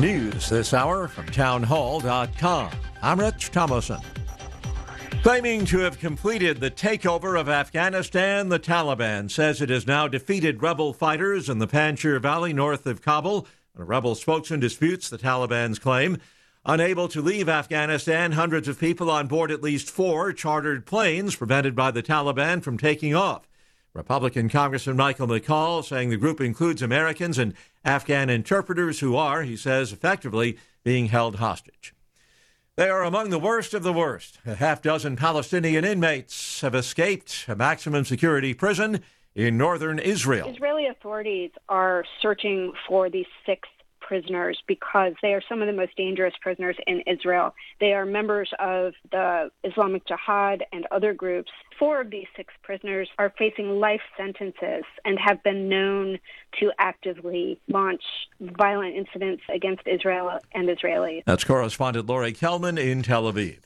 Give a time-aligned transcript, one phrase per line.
[0.00, 2.70] News this hour from townhall.com.
[3.02, 3.98] I'm Rich Thomason.
[5.24, 10.62] Claiming to have completed the takeover of Afghanistan, the Taliban says it has now defeated
[10.62, 13.48] rebel fighters in the Panjshir Valley north of Kabul.
[13.76, 16.18] A rebel spokesman disputes the Taliban's claim.
[16.64, 21.74] Unable to leave Afghanistan, hundreds of people on board at least four chartered planes prevented
[21.74, 23.47] by the Taliban from taking off.
[23.98, 27.52] Republican Congressman Michael McCaul saying the group includes Americans and
[27.84, 31.92] Afghan interpreters who are, he says, effectively being held hostage.
[32.76, 34.38] They are among the worst of the worst.
[34.46, 39.02] A half dozen Palestinian inmates have escaped a maximum security prison
[39.34, 40.48] in northern Israel.
[40.48, 43.68] Israeli authorities are searching for these six
[44.00, 47.54] prisoners because they are some of the most dangerous prisoners in Israel.
[47.78, 51.50] They are members of the Islamic Jihad and other groups.
[51.78, 56.18] Four of these six prisoners are facing life sentences and have been known
[56.58, 58.02] to actively launch
[58.40, 61.22] violent incidents against Israel and Israelis.
[61.24, 63.58] That's correspondent Laurie Kellman in Tel Aviv.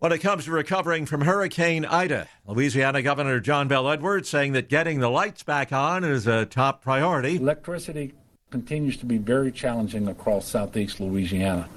[0.00, 4.68] When it comes to recovering from Hurricane Ida, Louisiana Governor John Bel Edwards saying that
[4.68, 7.36] getting the lights back on is a top priority.
[7.36, 8.14] Electricity
[8.50, 11.68] continues to be very challenging across southeast Louisiana.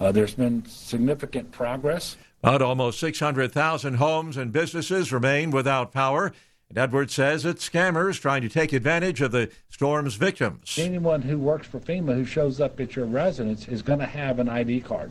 [0.00, 2.16] Uh, there's been significant progress.
[2.40, 6.32] But almost 600,000 homes and businesses remain without power.
[6.68, 10.78] And Edwards says it's scammers trying to take advantage of the storm's victims.
[10.78, 14.38] Anyone who works for FEMA who shows up at your residence is going to have
[14.38, 15.10] an ID card,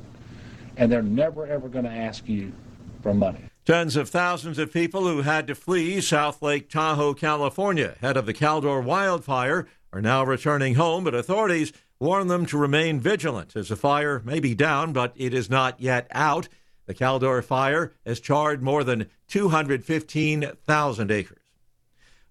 [0.77, 2.53] and they're never ever going to ask you
[3.01, 3.39] for money.
[3.65, 8.25] Tens of thousands of people who had to flee South Lake Tahoe, California, ahead of
[8.25, 13.69] the Caldor wildfire are now returning home, but authorities warn them to remain vigilant as
[13.69, 16.47] the fire may be down, but it is not yet out.
[16.87, 21.37] The Caldor fire has charred more than 215,000 acres.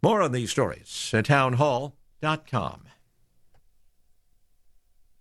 [0.02, 2.82] More on these stories at townhall.com.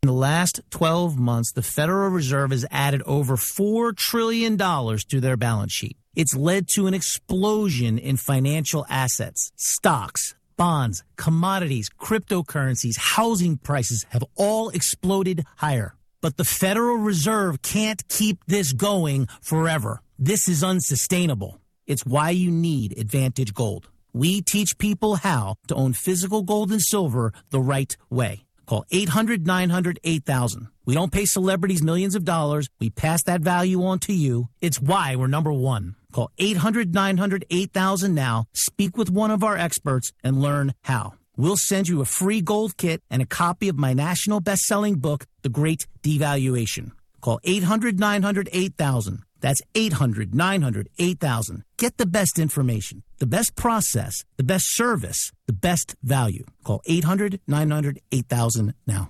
[0.04, 5.36] In the last 12 months, the Federal Reserve has added over $4 trillion to their
[5.36, 5.98] balance sheet.
[6.16, 14.24] It's led to an explosion in financial assets, stocks, bonds, commodities, cryptocurrencies, housing prices have
[14.36, 15.96] all exploded higher.
[16.26, 20.02] But the Federal Reserve can't keep this going forever.
[20.18, 21.62] This is unsustainable.
[21.86, 23.90] It's why you need Advantage Gold.
[24.12, 28.48] We teach people how to own physical gold and silver the right way.
[28.66, 30.68] Call 800 900 8000.
[30.84, 32.70] We don't pay celebrities millions of dollars.
[32.80, 34.50] We pass that value on to you.
[34.62, 35.96] It's why we're number one.
[36.12, 41.14] Call 800 900 8000 now, speak with one of our experts, and learn how.
[41.38, 44.96] We'll send you a free gold kit and a copy of my national best selling
[44.96, 46.92] book, The Great Devaluation.
[47.22, 49.24] Call 800 900 8000.
[49.42, 51.64] That's 800 900 8000.
[51.78, 56.46] Get the best information, the best process, the best service, the best value.
[56.64, 59.10] Call 800 900 8000 now.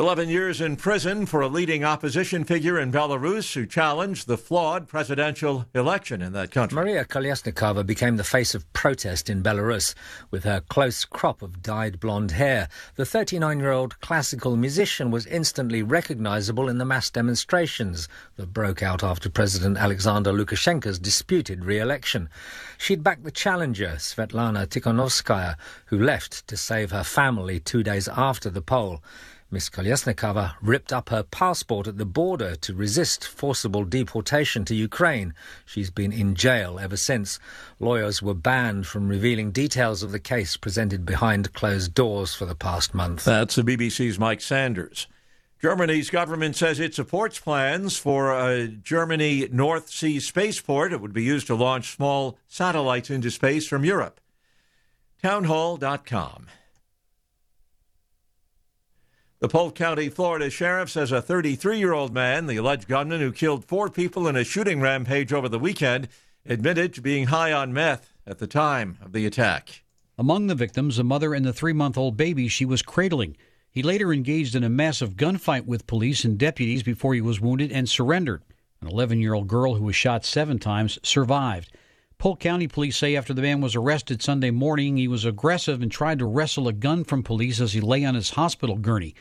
[0.00, 4.88] 11 years in prison for a leading opposition figure in Belarus who challenged the flawed
[4.88, 6.74] presidential election in that country.
[6.74, 9.94] Maria Kolesnikova became the face of protest in Belarus
[10.30, 12.70] with her close crop of dyed blonde hair.
[12.94, 18.82] The 39 year old classical musician was instantly recognizable in the mass demonstrations that broke
[18.82, 22.30] out after President Alexander Lukashenko's disputed re election.
[22.78, 28.48] She'd backed the challenger, Svetlana Tikhanovskaya, who left to save her family two days after
[28.48, 29.02] the poll.
[29.52, 35.34] Miss Kolesnikova ripped up her passport at the border to resist forcible deportation to Ukraine.
[35.66, 37.40] She's been in jail ever since.
[37.80, 42.54] Lawyers were banned from revealing details of the case presented behind closed doors for the
[42.54, 43.24] past month.
[43.24, 45.08] That's the BBC's Mike Sanders.
[45.60, 50.92] Germany's government says it supports plans for a Germany North Sea spaceport.
[50.92, 54.20] It would be used to launch small satellites into space from Europe.
[55.20, 56.46] Townhall.com.
[59.40, 63.32] The Polk County, Florida sheriff says a 33 year old man, the alleged gunman who
[63.32, 66.08] killed four people in a shooting rampage over the weekend,
[66.44, 69.82] admitted to being high on meth at the time of the attack.
[70.18, 73.34] Among the victims, a mother and the three month old baby she was cradling.
[73.70, 77.72] He later engaged in a massive gunfight with police and deputies before he was wounded
[77.72, 78.42] and surrendered.
[78.82, 81.72] An 11 year old girl who was shot seven times survived.
[82.20, 85.90] Polk County police say after the man was arrested Sunday morning, he was aggressive and
[85.90, 89.14] tried to wrestle a gun from police as he lay on his hospital gurney.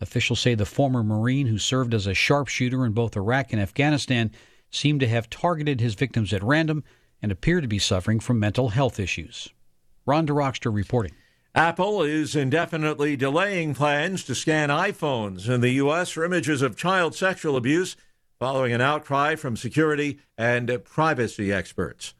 [0.00, 4.30] Officials say the former Marine, who served as a sharpshooter in both Iraq and Afghanistan,
[4.70, 6.84] seemed to have targeted his victims at random
[7.20, 9.50] and appeared to be suffering from mental health issues.
[10.06, 11.12] Ron DeRockster reporting.
[11.54, 16.08] Apple is indefinitely delaying plans to scan iPhones in the U.S.
[16.08, 17.94] for images of child sexual abuse
[18.38, 22.14] following an outcry from security and privacy experts.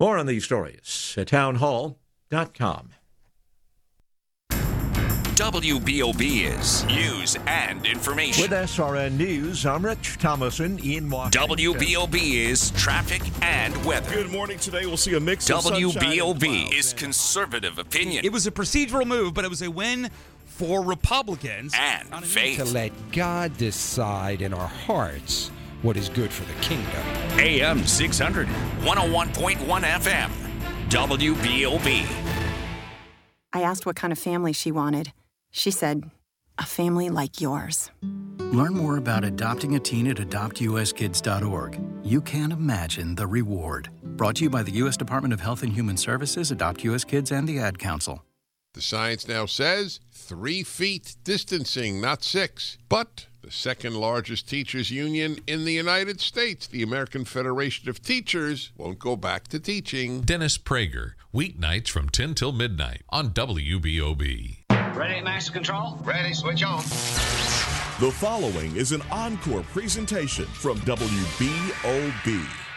[0.00, 2.88] More on these stories at townhall.com.
[5.40, 8.42] WBOB is news and information.
[8.42, 11.56] With SRN News, I'm Rich Thomason in Washington.
[11.56, 14.10] WBOB is traffic and weather.
[14.10, 14.58] Good morning.
[14.58, 19.06] Today we'll see a mix of sunshine WBOB is conservative opinion It was a procedural
[19.06, 20.08] move, but it was a win
[20.46, 21.74] for Republicans.
[21.78, 22.56] and faith.
[22.58, 25.50] to let God decide in our hearts
[25.82, 27.02] what is good for the kingdom.
[27.38, 30.30] AM 600, 101.1 FM.
[30.88, 32.06] WBOB.
[33.52, 35.12] I asked what kind of family she wanted.
[35.50, 36.10] She said,
[36.58, 37.90] a family like yours.
[38.38, 41.80] Learn more about adopting a teen at adoptuskids.org.
[42.02, 43.90] You can't imagine the reward.
[44.02, 44.96] Brought to you by the U.S.
[44.96, 47.04] Department of Health and Human Services, Adopt U.S.
[47.04, 48.24] Kids, and the Ad Council.
[48.72, 52.78] The science now says three feet distancing, not six.
[52.88, 58.70] But the second largest teachers union in the United States, the American Federation of Teachers,
[58.76, 60.20] won't go back to teaching.
[60.20, 64.58] Dennis Prager, weeknights from 10 till midnight on WBOB.
[64.94, 65.98] Ready, Master Control?
[66.02, 66.78] Ready, switch on.
[66.78, 72.69] The following is an encore presentation from WBOB.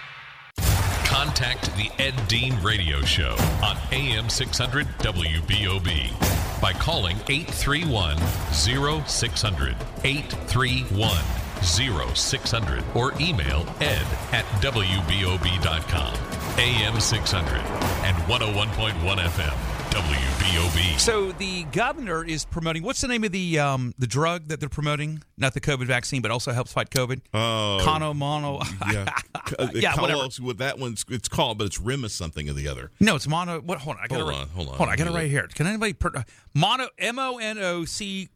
[1.23, 8.17] Contact the Ed Dean Radio Show on AM 600 WBOB by calling 831
[8.51, 9.73] 0600,
[10.03, 11.23] 831
[11.63, 16.13] 0600, or email ed at WBOB.com.
[16.59, 17.57] AM 600
[18.03, 19.72] and 101.1 FM.
[19.93, 20.99] WBOB.
[20.99, 22.81] So the governor is promoting.
[22.81, 25.21] What's the name of the um, the drug that they're promoting?
[25.37, 27.21] Not the COVID vaccine, but also helps fight COVID.
[27.31, 28.59] Oh, Cono mono.
[28.91, 29.05] yeah,
[29.59, 30.27] Uh, Yeah, whatever.
[30.41, 32.89] What that one's it's called, but it's Rimus something or the other.
[32.99, 33.61] No, it's mono.
[33.61, 33.77] What?
[33.79, 34.03] Hold on.
[34.03, 34.75] I got Hold on, hold on.
[34.77, 34.93] Hold on.
[34.93, 35.47] I got it right here.
[35.53, 36.23] Can anybody per, uh,
[36.55, 38.29] mono M O N O C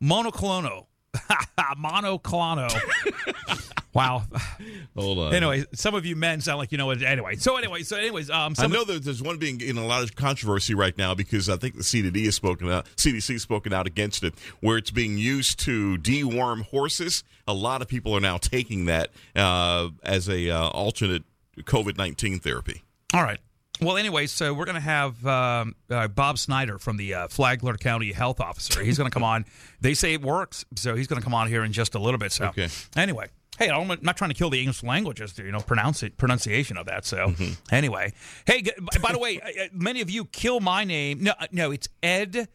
[0.00, 0.86] monoclono
[1.76, 2.68] monoclono.
[3.92, 4.22] wow.
[4.96, 5.34] Hold on.
[5.34, 7.02] Anyway, some of you men sound like you know what.
[7.02, 10.02] Anyway, so anyway, so anyways, um, I know that there's one being in a lot
[10.02, 13.72] of controversy right now because I think the CDD has spoken out, CDC has spoken
[13.72, 17.24] out against it, where it's being used to deworm horses.
[17.46, 21.24] A lot of people are now taking that uh, as a uh, alternate
[21.58, 22.82] COVID nineteen therapy.
[23.14, 23.38] All right.
[23.82, 27.78] Well, anyway, so we're going to have um, uh, Bob Snyder from the uh, Flagler
[27.78, 28.84] County Health Officer.
[28.84, 29.46] He's going to come on.
[29.80, 32.18] They say it works, so he's going to come on here in just a little
[32.18, 32.30] bit.
[32.30, 32.68] So, Okay.
[32.94, 33.28] anyway,
[33.60, 36.76] hey, I'm not trying to kill the English language, just you know, pronounce it, pronunciation
[36.76, 37.04] of that.
[37.04, 37.32] So,
[37.70, 38.12] anyway,
[38.46, 38.64] hey,
[39.00, 39.40] by- the way,
[39.72, 41.22] many of you kill my name.
[41.22, 42.48] No, uh, no, it's Ed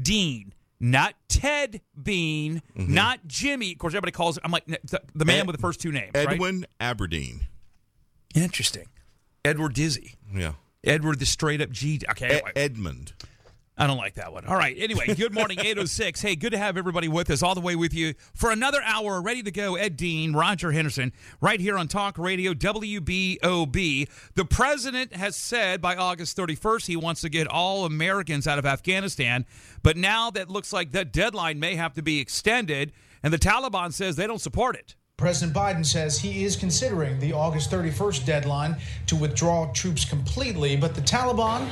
[0.00, 0.54] Dean.
[0.80, 3.70] Not Ted Bean, not Jimmy.
[3.72, 4.42] Of course, everybody calls it.
[4.44, 6.10] I'm like the, the man Ed- with the first two names.
[6.14, 6.30] right?
[6.30, 7.42] Edwin Aberdeen.
[8.34, 8.86] Interesting.
[9.44, 10.14] Edward Dizzy.
[10.34, 10.52] Yeah.
[10.84, 12.00] Edward the straight up G.
[12.10, 12.52] Okay, E- anyway.
[12.56, 13.12] Edmund.
[13.76, 14.44] I don't like that one.
[14.44, 14.76] All right.
[14.78, 16.20] Anyway, good morning, 806.
[16.20, 19.22] Hey, good to have everybody with us, all the way with you for another hour.
[19.22, 19.76] Ready to go.
[19.76, 24.08] Ed Dean, Roger Henderson, right here on Talk Radio WBOB.
[24.34, 28.66] The president has said by August 31st he wants to get all Americans out of
[28.66, 29.46] Afghanistan.
[29.82, 32.92] But now that looks like that deadline may have to be extended,
[33.22, 34.96] and the Taliban says they don't support it.
[35.22, 38.76] President Biden says he is considering the August 31st deadline
[39.06, 41.68] to withdraw troops completely, but the Taliban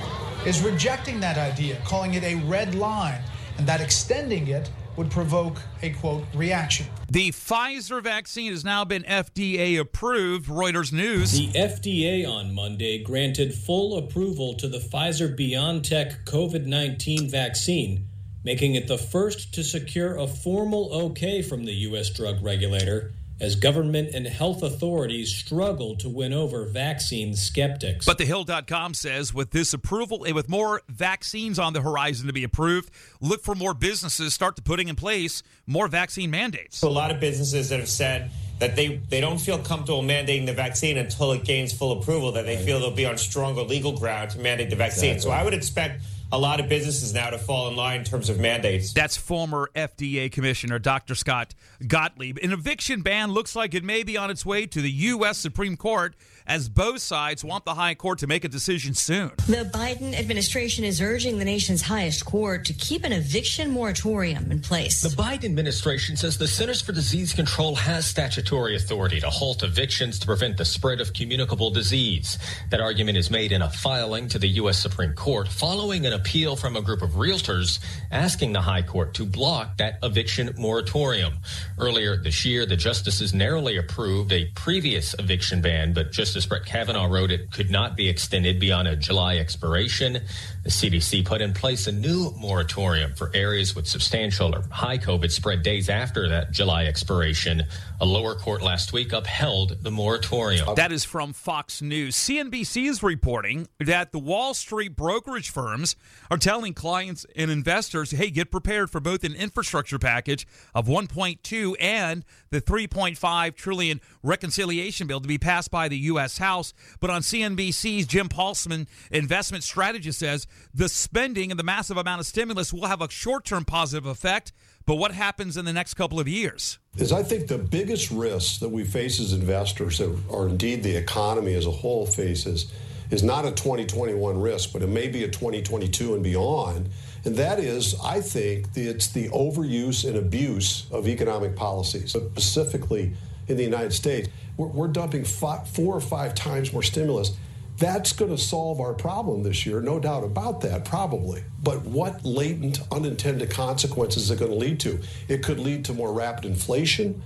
[0.46, 3.20] is rejecting that idea, calling it a red line,
[3.58, 6.86] and that extending it would provoke a quote reaction.
[7.10, 10.48] The Pfizer vaccine has now been FDA approved.
[10.48, 11.32] Reuters News.
[11.32, 18.06] The FDA on Monday granted full approval to the Pfizer BioNTech COVID 19 vaccine,
[18.44, 22.10] making it the first to secure a formal okay from the U.S.
[22.10, 28.04] drug regulator as government and health authorities struggle to win over vaccine skeptics.
[28.04, 32.32] But the thehill.com says with this approval and with more vaccines on the horizon to
[32.32, 36.82] be approved, look for more businesses start to putting in place more vaccine mandates.
[36.82, 40.52] a lot of businesses that have said that they, they don't feel comfortable mandating the
[40.52, 44.30] vaccine until it gains full approval, that they feel they'll be on stronger legal ground
[44.30, 45.18] to mandate the vaccine.
[45.18, 46.02] So I would expect
[46.32, 48.92] a lot of businesses now to fall in line in terms of mandates.
[48.92, 51.14] That's former FDA Commissioner Dr.
[51.14, 51.54] Scott
[51.86, 52.38] Gottlieb.
[52.42, 55.38] An eviction ban looks like it may be on its way to the U.S.
[55.38, 56.14] Supreme Court
[56.50, 59.30] as both sides want the High Court to make a decision soon.
[59.46, 64.58] The Biden administration is urging the nation's highest court to keep an eviction moratorium in
[64.58, 65.00] place.
[65.00, 70.18] The Biden administration says the Centers for Disease Control has statutory authority to halt evictions
[70.18, 72.36] to prevent the spread of communicable disease.
[72.70, 74.76] That argument is made in a filing to the U.S.
[74.76, 77.78] Supreme Court following an appeal from a group of realtors
[78.10, 81.34] asking the High Court to block that eviction moratorium.
[81.78, 86.64] Earlier this year, the justices narrowly approved a previous eviction ban, but Justice Justice Brett
[86.64, 90.22] Kavanaugh wrote it could not be extended beyond a July expiration.
[90.62, 95.30] The CDC put in place a new moratorium for areas with substantial or high COVID
[95.30, 97.62] spread days after that July expiration.
[98.02, 100.74] A lower court last week upheld the moratorium.
[100.74, 102.14] That is from Fox News.
[102.14, 105.96] CNBC is reporting that the Wall Street brokerage firms
[106.30, 111.74] are telling clients and investors, hey, get prepared for both an infrastructure package of 1.2
[111.80, 116.36] and the 3.5 trillion reconciliation bill to be passed by the U.S.
[116.36, 116.74] House.
[117.00, 122.26] But on CNBC's Jim Paulsen, investment strategist, says the spending and the massive amount of
[122.26, 124.52] stimulus will have a short term positive effect.
[124.86, 126.78] But what happens in the next couple of years?
[126.96, 131.54] Is I think the biggest risk that we face as investors, or indeed the economy
[131.54, 132.72] as a whole faces,
[133.10, 136.88] is not a 2021 risk, but it may be a 2022 and beyond.
[137.24, 143.12] And that is, I think, it's the overuse and abuse of economic policies, specifically
[143.48, 144.28] in the United States.
[144.56, 147.32] We're, we're dumping five, four or five times more stimulus.
[147.80, 151.42] That's going to solve our problem this year, no doubt about that, probably.
[151.62, 155.00] But what latent unintended consequences is it going to lead to?
[155.28, 157.22] It could lead to more rapid inflation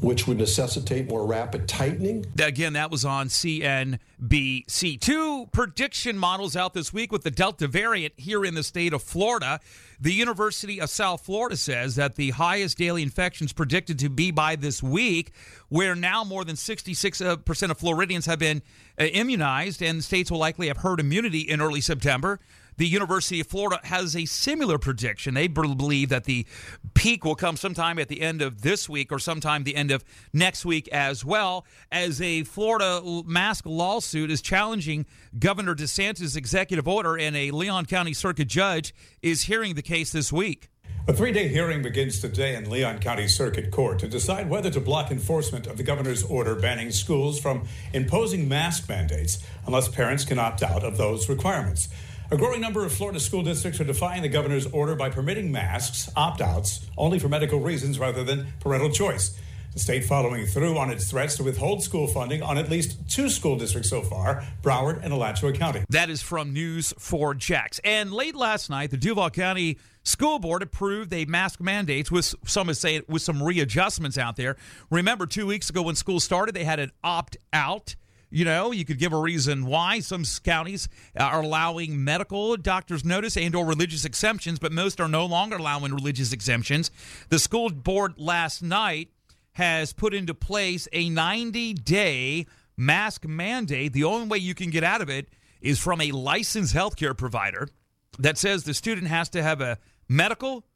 [0.00, 2.26] which would necessitate more rapid tightening.
[2.38, 5.00] Again, that was on CNBC.
[5.00, 9.02] Two prediction models out this week with the Delta variant here in the state of
[9.02, 9.60] Florida.
[9.98, 14.56] The University of South Florida says that the highest daily infections predicted to be by
[14.56, 15.32] this week,
[15.68, 18.60] where now more than 66% of Floridians have been
[19.00, 22.40] uh, immunized, and states will likely have herd immunity in early September.
[22.78, 25.34] The University of Florida has a similar prediction.
[25.34, 26.46] They believe that the
[26.92, 30.04] peak will come sometime at the end of this week or sometime the end of
[30.32, 35.06] next week as well, as a Florida mask lawsuit is challenging
[35.38, 40.30] Governor DeSantis' executive order, and a Leon County Circuit judge is hearing the case this
[40.30, 40.68] week.
[41.08, 44.80] A three day hearing begins today in Leon County Circuit Court to decide whether to
[44.80, 50.38] block enforcement of the governor's order banning schools from imposing mask mandates unless parents can
[50.38, 51.88] opt out of those requirements.
[52.28, 56.10] A growing number of Florida school districts are defying the governor's order by permitting masks,
[56.16, 59.38] opt outs, only for medical reasons rather than parental choice.
[59.74, 63.28] The state following through on its threats to withhold school funding on at least two
[63.28, 65.84] school districts so far Broward and Alachua County.
[65.88, 67.78] That is from News 4 Jax.
[67.84, 72.74] And late last night, the Duval County School Board approved a mask mandates with some
[72.74, 74.56] say with some readjustments out there.
[74.90, 77.94] Remember, two weeks ago when school started, they had an opt out
[78.36, 83.02] you know, you could give a reason why some counties uh, are allowing medical doctors
[83.02, 86.90] notice and or religious exemptions, but most are no longer allowing religious exemptions.
[87.30, 89.08] The school board last night
[89.52, 92.44] has put into place a 90-day
[92.76, 93.94] mask mandate.
[93.94, 95.30] The only way you can get out of it
[95.62, 97.70] is from a licensed healthcare provider
[98.18, 99.78] that says the student has to have a
[100.10, 100.66] medical,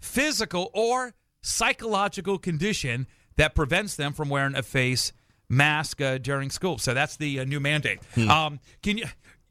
[0.00, 1.12] physical, or
[1.42, 5.12] psychological condition that prevents them from wearing a face
[5.50, 6.78] mask uh, during school.
[6.78, 8.00] So that's the uh, new mandate.
[8.14, 8.30] Hmm.
[8.30, 9.04] Um, can you?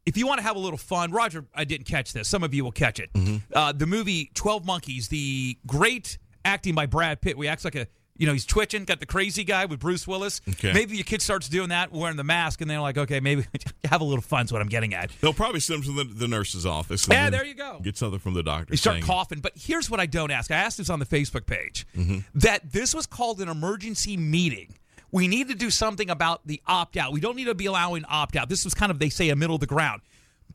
[0.05, 2.27] If you want to have a little fun, Roger, I didn't catch this.
[2.27, 3.13] Some of you will catch it.
[3.13, 3.37] Mm-hmm.
[3.53, 7.37] Uh, the movie Twelve Monkeys, the great acting by Brad Pitt.
[7.37, 7.87] We acts like a
[8.19, 10.41] you know, he's twitching, got the crazy guy with Bruce Willis.
[10.47, 10.73] Okay.
[10.73, 13.45] Maybe your kid starts doing that, wearing the mask, and they're like, okay, maybe
[13.85, 14.43] have a little fun.
[14.43, 15.09] Is what I'm getting at.
[15.21, 17.07] They'll probably send him to the, the nurse's office.
[17.09, 17.79] Yeah, there you go.
[17.81, 18.73] Get something from the doctor.
[18.73, 19.39] You start saying, coughing.
[19.39, 20.51] But here's what I don't ask.
[20.51, 22.19] I asked this on the Facebook page mm-hmm.
[22.35, 24.75] that this was called an emergency meeting
[25.11, 27.11] we need to do something about the opt out.
[27.11, 28.49] We don't need to be allowing opt out.
[28.49, 30.01] This was kind of, they say, a middle of the ground.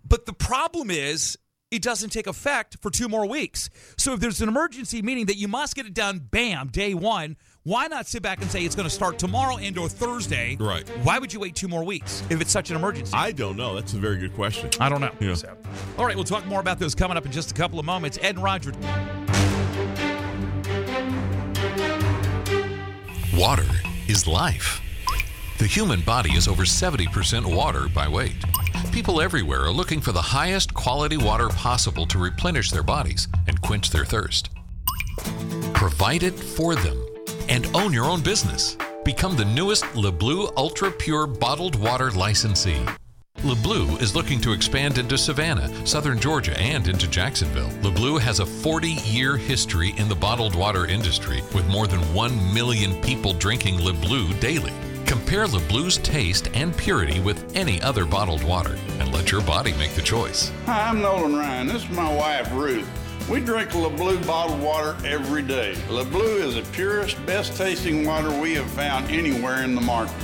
[0.07, 1.39] But the problem is,
[1.71, 3.69] it doesn't take effect for two more weeks.
[3.97, 7.37] So if there's an emergency meeting that you must get it done, bam, day one.
[7.65, 10.57] Why not sit back and say it's going to start tomorrow and or Thursday?
[10.61, 10.87] Right.
[11.03, 13.13] Why would you wait two more weeks if it's such an emergency?
[13.15, 13.75] I don't know.
[13.75, 14.71] That's a very good question.
[14.79, 15.11] I don't know.
[15.19, 15.35] Yeah.
[15.35, 15.57] So,
[15.99, 18.19] all right, we'll talk more about those coming up in just a couple of moments.
[18.21, 18.73] Ed and Roger.
[23.35, 23.67] Water
[24.09, 24.81] is life.
[25.59, 28.37] The human body is over 70% water by weight.
[28.93, 33.61] People everywhere are looking for the highest quality water possible to replenish their bodies and
[33.61, 34.51] quench their thirst.
[35.73, 36.99] Provide it for them
[37.49, 38.77] and own your own business.
[39.05, 42.81] Become the newest LeBleu Ultra Pure bottled water licensee.
[43.45, 47.69] LeBleu is looking to expand into Savannah, southern Georgia, and into Jacksonville.
[47.83, 52.55] LeBleu has a 40 year history in the bottled water industry with more than 1
[52.55, 54.73] million people drinking LeBleu daily.
[55.05, 59.93] Compare LeBleu's taste and purity with any other bottled water and let your body make
[59.93, 60.51] the choice.
[60.65, 61.67] Hi, I'm Nolan Ryan.
[61.67, 62.89] This is my wife, Ruth.
[63.29, 65.75] We drink LeBleu bottled water every day.
[65.89, 70.15] LeBleu is the purest, best tasting water we have found anywhere in the market.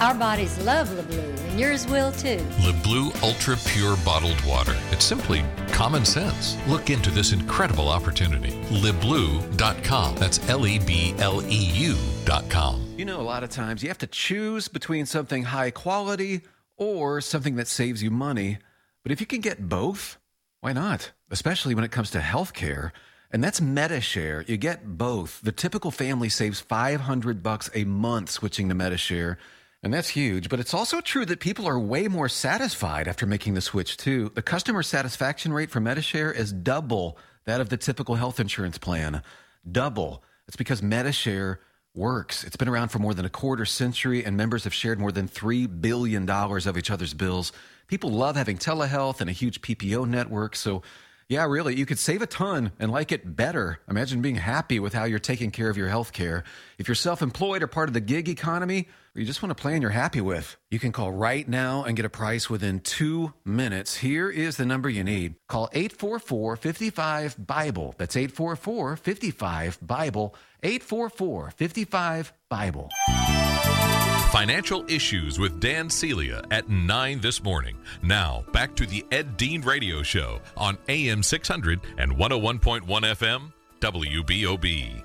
[0.00, 2.38] Our bodies love LeBleu, and yours will too.
[2.64, 4.74] LeBleu Ultra Pure Bottled Water.
[4.90, 6.56] It's simply common sense.
[6.66, 8.52] Look into this incredible opportunity.
[8.70, 10.16] LeBleu.com.
[10.16, 12.94] That's L E B L E U.com.
[12.96, 16.40] You know, a lot of times you have to choose between something high quality
[16.78, 18.56] or something that saves you money.
[19.02, 20.16] But if you can get both,
[20.62, 21.12] why not?
[21.30, 22.90] Especially when it comes to healthcare.
[23.30, 24.46] And that's Medi-Share.
[24.48, 25.42] You get both.
[25.42, 29.36] The typical family saves 500 bucks a month switching to Medi-Share.
[29.82, 33.54] And that's huge, but it's also true that people are way more satisfied after making
[33.54, 34.30] the switch too.
[34.34, 39.22] The customer satisfaction rate for Medi-Share is double that of the typical health insurance plan.
[39.70, 40.22] Double.
[40.46, 41.60] It's because Medi-Share
[41.94, 42.44] works.
[42.44, 45.28] It's been around for more than a quarter century, and members have shared more than
[45.28, 47.52] $3 billion of each other's bills.
[47.86, 50.82] People love having telehealth and a huge PPO network, so
[51.30, 53.78] yeah, really, you could save a ton and like it better.
[53.88, 56.42] Imagine being happy with how you're taking care of your health care.
[56.76, 59.54] If you're self employed or part of the gig economy, or you just want a
[59.54, 63.32] plan you're happy with, you can call right now and get a price within two
[63.44, 63.96] minutes.
[63.96, 65.36] Here is the number you need.
[65.46, 67.94] Call 844 55 Bible.
[67.96, 70.34] That's 844 55 Bible.
[70.64, 72.90] 844 55 Bible.
[74.30, 77.76] Financial Issues with Dan Celia at 9 this morning.
[78.00, 85.02] Now, back to the Ed Dean Radio Show on AM 600 and 101.1 FM, WBOB.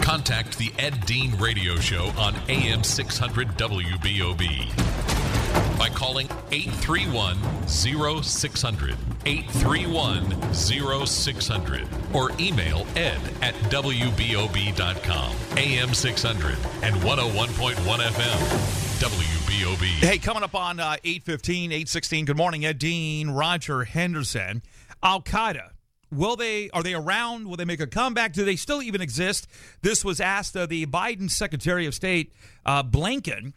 [0.00, 5.29] Contact the Ed Dean Radio Show on AM 600 WBOB
[5.78, 7.38] by calling 831
[7.68, 8.96] 0600.
[9.26, 11.88] 831 0600.
[12.12, 15.36] Or email ed at WBOB.com.
[15.56, 18.80] AM 600 and 101.1 FM.
[19.00, 19.84] WBOB.
[20.04, 22.24] Hey, coming up on uh, 815, 816.
[22.26, 24.62] Good morning, Ed Dean, Roger Henderson.
[25.02, 25.70] Al Qaeda.
[26.12, 27.46] Will they are they around?
[27.48, 28.32] Will they make a comeback?
[28.32, 29.46] Do they still even exist?
[29.82, 32.32] This was asked of the Biden Secretary of State
[32.66, 33.52] uh, Blinken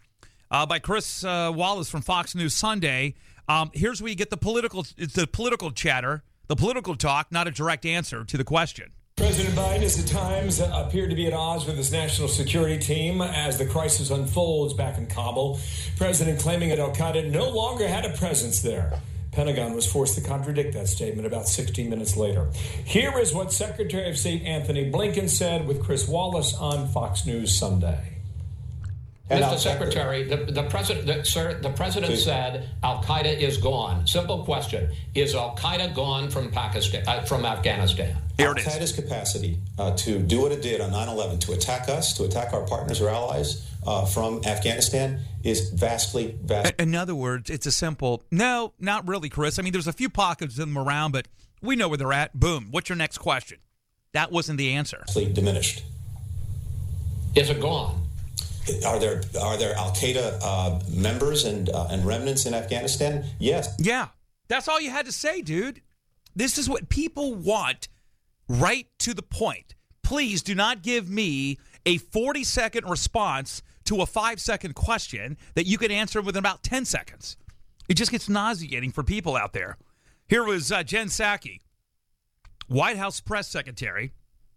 [0.50, 3.14] uh, by Chris uh, Wallace from Fox News Sunday.
[3.48, 7.50] Um, here's where you get the political the political chatter, the political talk, not a
[7.50, 8.92] direct answer to the question.
[9.16, 13.22] President Biden is at times appeared to be at odds with his national security team
[13.22, 15.60] as the crisis unfolds back in Kabul.
[15.96, 18.92] President claiming that Al Qaeda no longer had a presence there.
[19.30, 22.48] Pentagon was forced to contradict that statement about 60 minutes later.
[22.84, 27.56] Here is what Secretary of State Anthony Blinken said with Chris Wallace on Fox News
[27.56, 28.13] Sunday.
[29.30, 29.58] Mr.
[29.58, 32.24] Secretary, the, the president, the, sir, the president Please.
[32.24, 34.06] said Al Qaeda is gone.
[34.06, 38.16] Simple question: Is Al Qaeda gone from Pakistan, uh, from Afghanistan?
[38.38, 42.14] Al Qaeda's capacity uh, to do what it did on 9 11, to attack us,
[42.18, 46.74] to attack our partners or allies uh, from Afghanistan, is vastly, vastly.
[46.78, 49.58] In other words, it's a simple no, not really, Chris.
[49.58, 51.28] I mean, there's a few pockets of them around, but
[51.62, 52.38] we know where they're at.
[52.38, 52.68] Boom.
[52.70, 53.56] What's your next question?
[54.12, 55.02] That wasn't the answer.
[55.14, 55.82] diminished.
[57.34, 58.03] Is it gone?
[58.86, 63.24] Are there are there Al Qaeda uh, members and uh, and remnants in Afghanistan?
[63.38, 63.74] Yes.
[63.78, 64.08] Yeah,
[64.48, 65.82] that's all you had to say, dude.
[66.36, 67.88] This is what people want,
[68.48, 69.74] right to the point.
[70.02, 75.66] Please do not give me a 40 second response to a five second question that
[75.66, 77.36] you can answer within about 10 seconds.
[77.88, 79.76] It just gets nauseating for people out there.
[80.26, 81.60] Here was uh, Jen Psaki,
[82.66, 84.12] White House press secretary.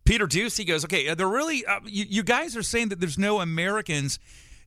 [0.08, 3.42] Peter Doocy goes, okay, they're really, uh, you, you guys are saying that there's no
[3.42, 4.20] Americans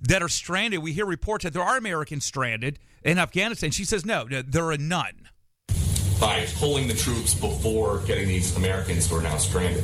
[0.03, 0.83] that are stranded.
[0.83, 3.70] We hear reports that there are Americans stranded in Afghanistan.
[3.70, 5.31] She says, no, no, there are none.
[6.20, 9.83] by pulling the troops before getting these Americans who are now stranded.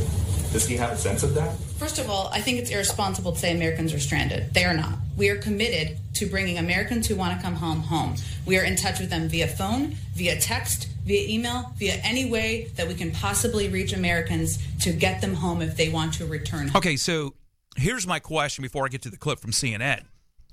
[0.53, 1.57] Does he have a sense of that?
[1.79, 4.53] First of all, I think it's irresponsible to say Americans are stranded.
[4.55, 4.95] They are not.
[5.17, 8.17] We are committed to bringing Americans who want to come home home.
[8.47, 12.71] We are in touch with them via phone, via text, via email, via any way
[12.77, 16.69] that we can possibly reach Americans to get them home if they want to return
[16.69, 16.77] home.
[16.77, 17.35] Okay, so
[17.77, 20.05] here's my question before I get to the clip from CNN.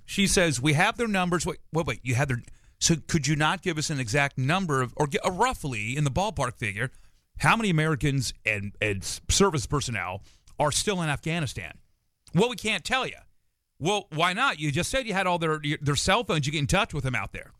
[0.05, 1.45] She says, We have their numbers.
[1.45, 1.99] Wait, wait, wait.
[2.03, 2.41] You have their.
[2.79, 6.03] So could you not give us an exact number of, or get, uh, roughly in
[6.03, 6.91] the ballpark figure,
[7.37, 10.21] how many Americans and, and service personnel
[10.59, 11.73] are still in Afghanistan?
[12.33, 13.17] Well, we can't tell you.
[13.79, 14.59] Well, why not?
[14.59, 16.45] You just said you had all their their cell phones.
[16.45, 17.51] You get in touch with them out there.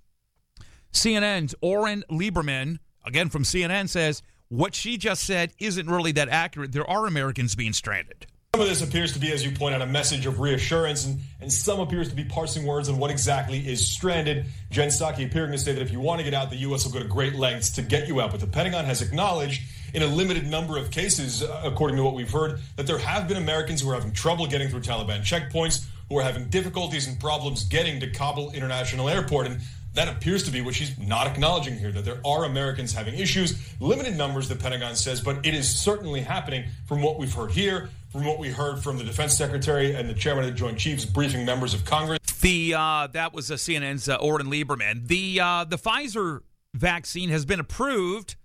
[0.94, 6.72] CNN's Oren Liebermann, again from CNN, says what she just said isn't really that accurate.
[6.72, 8.28] There are Americans being stranded.
[8.56, 11.20] Some of this appears to be, as you point out, a message of reassurance, and,
[11.42, 14.46] and some appears to be parsing words on what exactly is stranded.
[14.70, 16.86] Jen Psaki appearing to say that if you want to get out, the U.S.
[16.86, 18.30] will go to great lengths to get you out.
[18.30, 19.64] But the Pentagon has acknowledged,
[19.96, 23.28] in a limited number of cases, uh, according to what we've heard, that there have
[23.28, 27.20] been Americans who are having trouble getting through Taliban checkpoints, who are having difficulties and
[27.20, 29.48] problems getting to Kabul International Airport.
[29.48, 29.62] And
[29.96, 33.60] that appears to be what she's not acknowledging here that there are Americans having issues.
[33.80, 37.90] Limited numbers, the Pentagon says, but it is certainly happening from what we've heard here,
[38.14, 41.04] from what we heard from the defense secretary and the chairman of the Joint Chiefs
[41.04, 42.20] briefing members of Congress.
[42.42, 45.08] The uh, that was uh, CNN's uh, Oren Liebermann.
[45.08, 46.42] The uh, the Pfizer
[46.76, 48.36] vaccine has been approved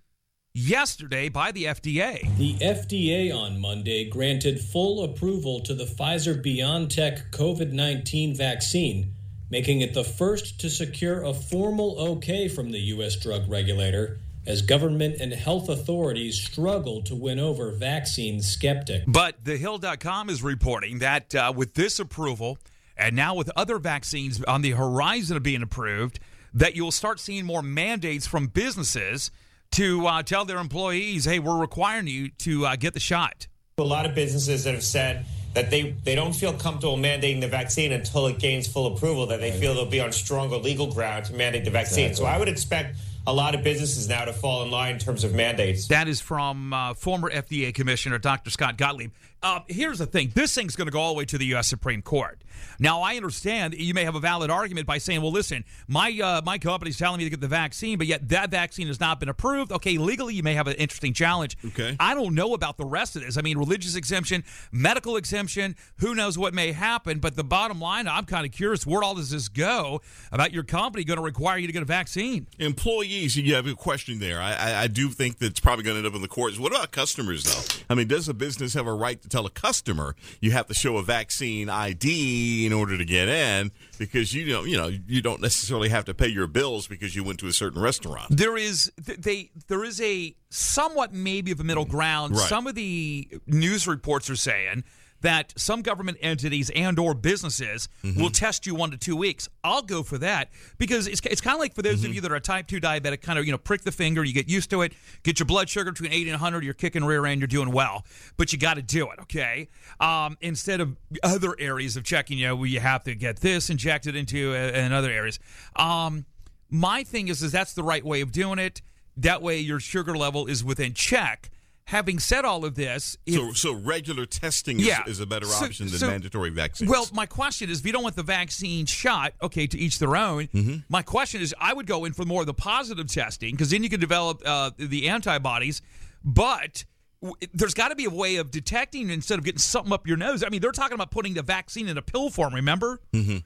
[0.54, 2.34] yesterday by the FDA.
[2.38, 9.12] The FDA on Monday granted full approval to the Pfizer BioNTech COVID 19 vaccine,
[9.50, 13.16] making it the first to secure a formal okay from the U.S.
[13.16, 19.04] drug regulator as government and health authorities struggle to win over vaccine skeptics.
[19.06, 22.58] But TheHill.com is reporting that uh, with this approval,
[22.96, 26.18] and now with other vaccines on the horizon of being approved,
[26.54, 29.30] that you'll start seeing more mandates from businesses
[29.72, 33.46] to uh, tell their employees, hey, we're requiring you to uh, get the shot.
[33.76, 37.48] A lot of businesses that have said that they, they don't feel comfortable mandating the
[37.48, 41.26] vaccine until it gains full approval, that they feel they'll be on stronger legal ground
[41.26, 42.06] to mandate the vaccine.
[42.06, 42.24] Exactly.
[42.24, 42.96] So I would expect
[43.28, 45.88] a lot of businesses now to fall in line in terms of mandates.
[45.88, 48.48] That is from uh, former FDA Commissioner Dr.
[48.48, 49.10] Scott Gottlieb.
[49.42, 51.68] Uh, here's the thing this thing's going to go all the way to the U.S.
[51.68, 52.42] Supreme Court.
[52.78, 56.42] Now, I understand you may have a valid argument by saying, well, listen, my, uh,
[56.44, 59.28] my company's telling me to get the vaccine, but yet that vaccine has not been
[59.28, 59.72] approved.
[59.72, 61.56] Okay, legally, you may have an interesting challenge.
[61.64, 61.96] Okay.
[61.98, 63.36] I don't know about the rest of this.
[63.36, 67.18] I mean, religious exemption, medical exemption, who knows what may happen.
[67.18, 70.64] But the bottom line, I'm kind of curious where all does this go about your
[70.64, 72.46] company going to require you to get a vaccine?
[72.58, 74.40] Employees, you have a question there.
[74.40, 76.58] I, I, I do think that's probably going to end up in the courts.
[76.58, 77.84] What about customers, though?
[77.90, 80.74] I mean, does a business have a right to tell a customer you have to
[80.74, 85.22] show a vaccine ID in order to get in because you don't, you know, you
[85.22, 88.26] don't necessarily have to pay your bills because you went to a certain restaurant.
[88.30, 92.36] There is they there is a somewhat maybe of a middle ground.
[92.36, 92.48] Right.
[92.48, 94.84] Some of the news reports are saying
[95.20, 98.20] that some government entities and or businesses Mm-hmm.
[98.22, 99.48] will test you one to two weeks.
[99.64, 102.06] I'll go for that because it's, it's kind of like for those Mm-hmm.
[102.10, 104.32] of you that are type 2 diabetic, kind of, you know, prick the finger, you
[104.32, 104.92] get used to it,
[105.24, 108.04] get your blood sugar between 80 and 100, you're kicking rear end, you're doing well.
[108.36, 109.68] But you got to do it, okay?
[109.98, 114.14] Um, instead of other areas of checking, you know, you have to get this injected
[114.14, 115.38] into uh, and other areas.
[115.76, 116.24] Um,
[116.70, 118.82] my thing is, is that's the right way of doing it.
[119.16, 121.50] That way, your sugar level is within check.
[121.88, 125.04] Having said all of this, if- So, so regular testing is, Yeah.
[125.06, 126.90] is a better So- option than so- mandatory vaccines.
[126.90, 130.14] well, my question is, if you don't want the vaccine shot, okay, to each their
[130.14, 130.48] own.
[130.48, 130.76] Mm-hmm.
[130.90, 133.82] My question is, I would go in for more of the positive testing because then
[133.82, 135.80] you can develop uh, the antibodies.
[136.22, 136.84] But
[137.22, 140.18] w- there's got to be a way of detecting instead of getting something up your
[140.18, 140.44] nose.
[140.44, 142.54] I mean, they're talking about putting the vaccine in a pill form.
[142.54, 143.00] Remember?
[143.14, 143.38] Mm-hmm.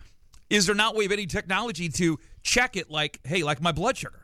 [0.50, 2.90] Is there not way of any technology to check it?
[2.90, 4.21] Like, hey, like my blood sugar.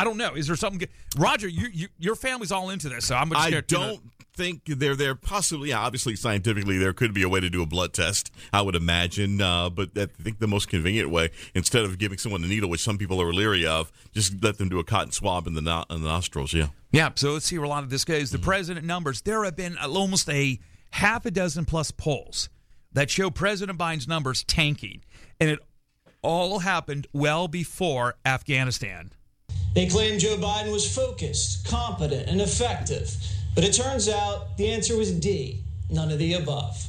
[0.00, 0.34] I don't know.
[0.34, 0.88] Is there something?
[1.18, 4.00] Roger, you, you your family's all into this, so I'm just I here to- don't
[4.34, 5.14] think they're there.
[5.14, 8.30] Possibly, yeah, obviously, scientifically, there could be a way to do a blood test.
[8.52, 12.42] I would imagine, uh, but I think the most convenient way, instead of giving someone
[12.44, 15.46] a needle, which some people are leery of, just let them do a cotton swab
[15.46, 16.54] in the, no- in the nostrils.
[16.54, 16.68] Yeah.
[16.92, 18.30] Yeah, so let's see where a lot of this goes.
[18.30, 18.44] The Mm-hmm.
[18.46, 19.20] president numbers.
[19.22, 20.58] There have been almost a
[20.92, 22.48] half a dozen plus polls
[22.92, 25.02] that show President Biden's numbers tanking,
[25.38, 25.58] and it
[26.22, 29.10] all happened well before Afghanistan.
[29.74, 33.14] They claim Joe Biden was focused, competent, and effective.
[33.54, 36.86] But it turns out the answer was D, none of the above.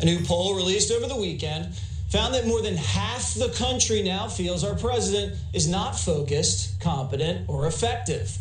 [0.00, 1.74] A new poll released over the weekend
[2.10, 7.48] found that more than half the country now feels our president is not focused, competent,
[7.48, 8.36] or effective.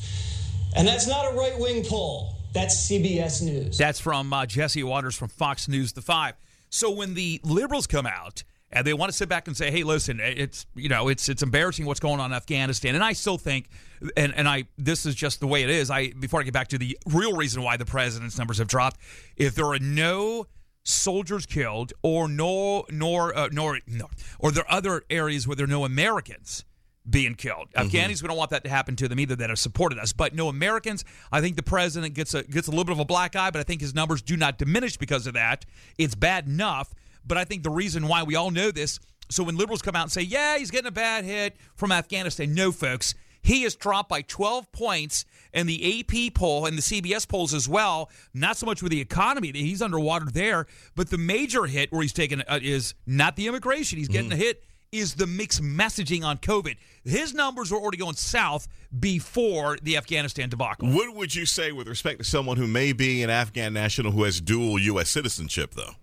[0.75, 2.33] And that's not a right wing poll.
[2.53, 3.77] That's CBS News.
[3.77, 6.35] That's from uh, Jesse Watters from Fox News The Five.
[6.69, 9.83] So when the liberals come out and they want to sit back and say, "Hey,
[9.83, 13.37] listen, it's you know, it's it's embarrassing what's going on in Afghanistan," and I still
[13.37, 13.69] think,
[14.15, 15.89] and and I this is just the way it is.
[15.89, 18.99] I before I get back to the real reason why the president's numbers have dropped,
[19.35, 20.47] if there are no
[20.83, 25.65] soldiers killed or no nor uh, nor no or there are other areas where there
[25.65, 26.63] are no Americans
[27.09, 27.67] being killed.
[27.73, 30.11] Afghanis, we don't want that to happen to them either that have supported us.
[30.13, 31.05] But no Americans.
[31.31, 33.59] I think the president gets a gets a little bit of a black eye, but
[33.59, 35.65] I think his numbers do not diminish because of that.
[35.97, 36.93] It's bad enough,
[37.27, 38.99] but I think the reason why we all know this.
[39.29, 42.53] So when liberals come out and say, "Yeah, he's getting a bad hit from Afghanistan,"
[42.53, 43.13] no, folks.
[43.41, 47.69] He has dropped by 12 points in the AP poll and the CBS polls as
[47.69, 48.09] well.
[48.33, 50.67] Not so much with the economy; he's underwater there.
[50.95, 53.97] But the major hit where he's taken uh, is not the immigration.
[53.97, 56.77] He's getting a hit is the mixed messaging on COVID.
[57.03, 60.89] His numbers were already going south before the Afghanistan debacle.
[60.89, 64.23] What would you say with respect to someone who may be an Afghan national who
[64.23, 65.09] has dual U.S.
[65.09, 65.95] citizenship, though?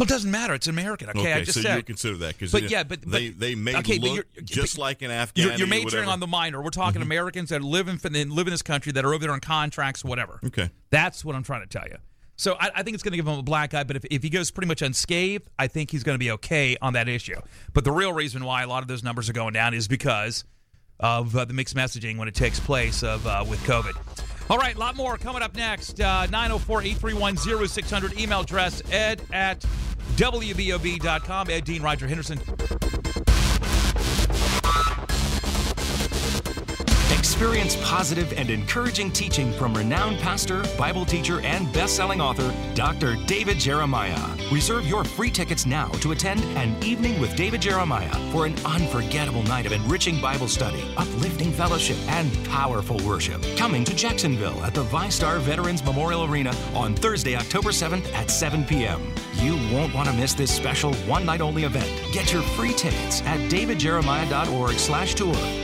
[0.00, 0.54] Well, it doesn't matter.
[0.54, 1.10] It's American.
[1.10, 1.76] Okay, I just so said.
[1.76, 5.02] you consider that because But yeah, but, but they they may okay, look just like
[5.02, 5.48] an Afghan.
[5.48, 6.04] You're, you're majoring.
[6.04, 6.12] Mm-hmm.
[6.12, 6.62] on the minor.
[6.62, 7.98] We're talking Americans that live in
[8.30, 10.40] live in this country that are over there on contracts, whatever.
[10.42, 11.98] Okay, that's what I'm trying to tell you.
[12.36, 13.84] So I, I think it's going to give him a black eye.
[13.84, 16.78] But if, if he goes pretty much unscathed, I think he's going to be okay
[16.80, 17.38] on that issue.
[17.74, 20.44] But the real reason why a lot of those numbers are going down is because
[20.98, 24.29] of uh, the mixed messaging when it takes place of uh, with COVID.
[24.50, 26.00] All right, a lot more coming up next.
[26.00, 28.18] Uh, 904 831 0600.
[28.18, 29.60] Email address ed at
[30.16, 31.48] WBOB.com.
[31.48, 32.40] Ed Dean, Roger Henderson.
[37.40, 43.16] Experience positive and encouraging teaching from renowned pastor, Bible teacher, and best-selling author Dr.
[43.24, 44.36] David Jeremiah.
[44.52, 49.42] Reserve your free tickets now to attend an evening with David Jeremiah for an unforgettable
[49.44, 53.42] night of enriching Bible study, uplifting fellowship, and powerful worship.
[53.56, 58.64] Coming to Jacksonville at the VyStar Veterans Memorial Arena on Thursday, October 7th at 7
[58.64, 59.00] p.m.
[59.36, 61.88] You won't want to miss this special one-night only event.
[62.12, 65.59] Get your free tickets at davidjeremiah.org slash tour.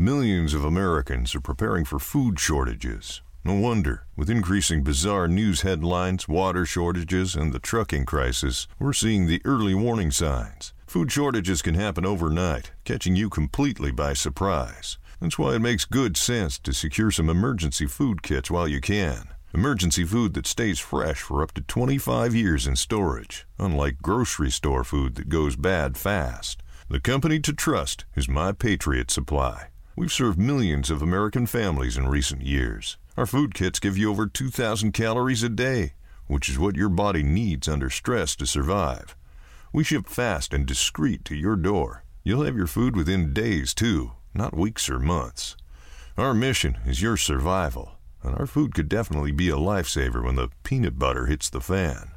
[0.00, 3.20] Millions of Americans are preparing for food shortages.
[3.44, 9.26] No wonder, with increasing bizarre news headlines, water shortages, and the trucking crisis, we're seeing
[9.26, 10.72] the early warning signs.
[10.86, 14.96] Food shortages can happen overnight, catching you completely by surprise.
[15.20, 19.28] That's why it makes good sense to secure some emergency food kits while you can.
[19.52, 24.82] Emergency food that stays fresh for up to 25 years in storage, unlike grocery store
[24.82, 26.62] food that goes bad fast.
[26.88, 29.69] The company to trust is My Patriot Supply.
[30.00, 32.96] We've served millions of American families in recent years.
[33.18, 35.92] Our food kits give you over 2,000 calories a day,
[36.26, 39.14] which is what your body needs under stress to survive.
[39.74, 42.04] We ship fast and discreet to your door.
[42.24, 45.54] You'll have your food within days, too, not weeks or months.
[46.16, 50.48] Our mission is your survival, and our food could definitely be a lifesaver when the
[50.62, 52.12] peanut butter hits the fan.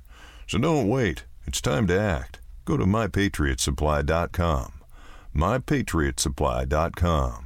[0.47, 1.25] So don't wait.
[1.45, 2.39] It's time to act.
[2.63, 4.71] Go to mypatriotsupply.com.
[5.35, 7.42] mypatriotsupply.com.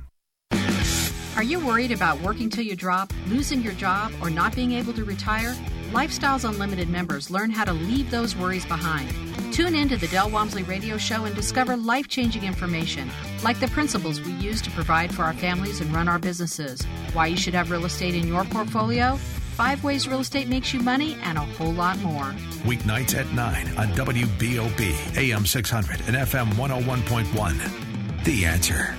[1.37, 4.91] Are you worried about working till you drop, losing your job, or not being able
[4.93, 5.55] to retire?
[5.91, 9.07] Lifestyles Unlimited members learn how to leave those worries behind.
[9.53, 13.11] Tune in to the Del Walmsley Radio Show and discover life changing information,
[13.43, 16.81] like the principles we use to provide for our families and run our businesses,
[17.13, 19.15] why you should have real estate in your portfolio,
[19.53, 22.33] five ways real estate makes you money, and a whole lot more.
[22.65, 28.23] Weeknights at 9 on WBOB, AM 600 and FM 101.1.
[28.23, 28.97] The answer.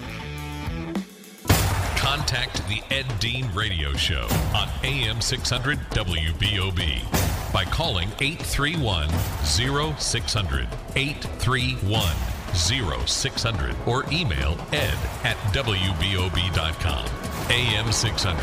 [2.08, 9.10] Contact the Ed Dean Radio Show on AM 600 WBOB by calling 831
[9.44, 10.66] 0600.
[10.96, 12.16] 831
[12.54, 17.06] 0600 or email ed at WBOB.com.
[17.50, 18.42] AM 600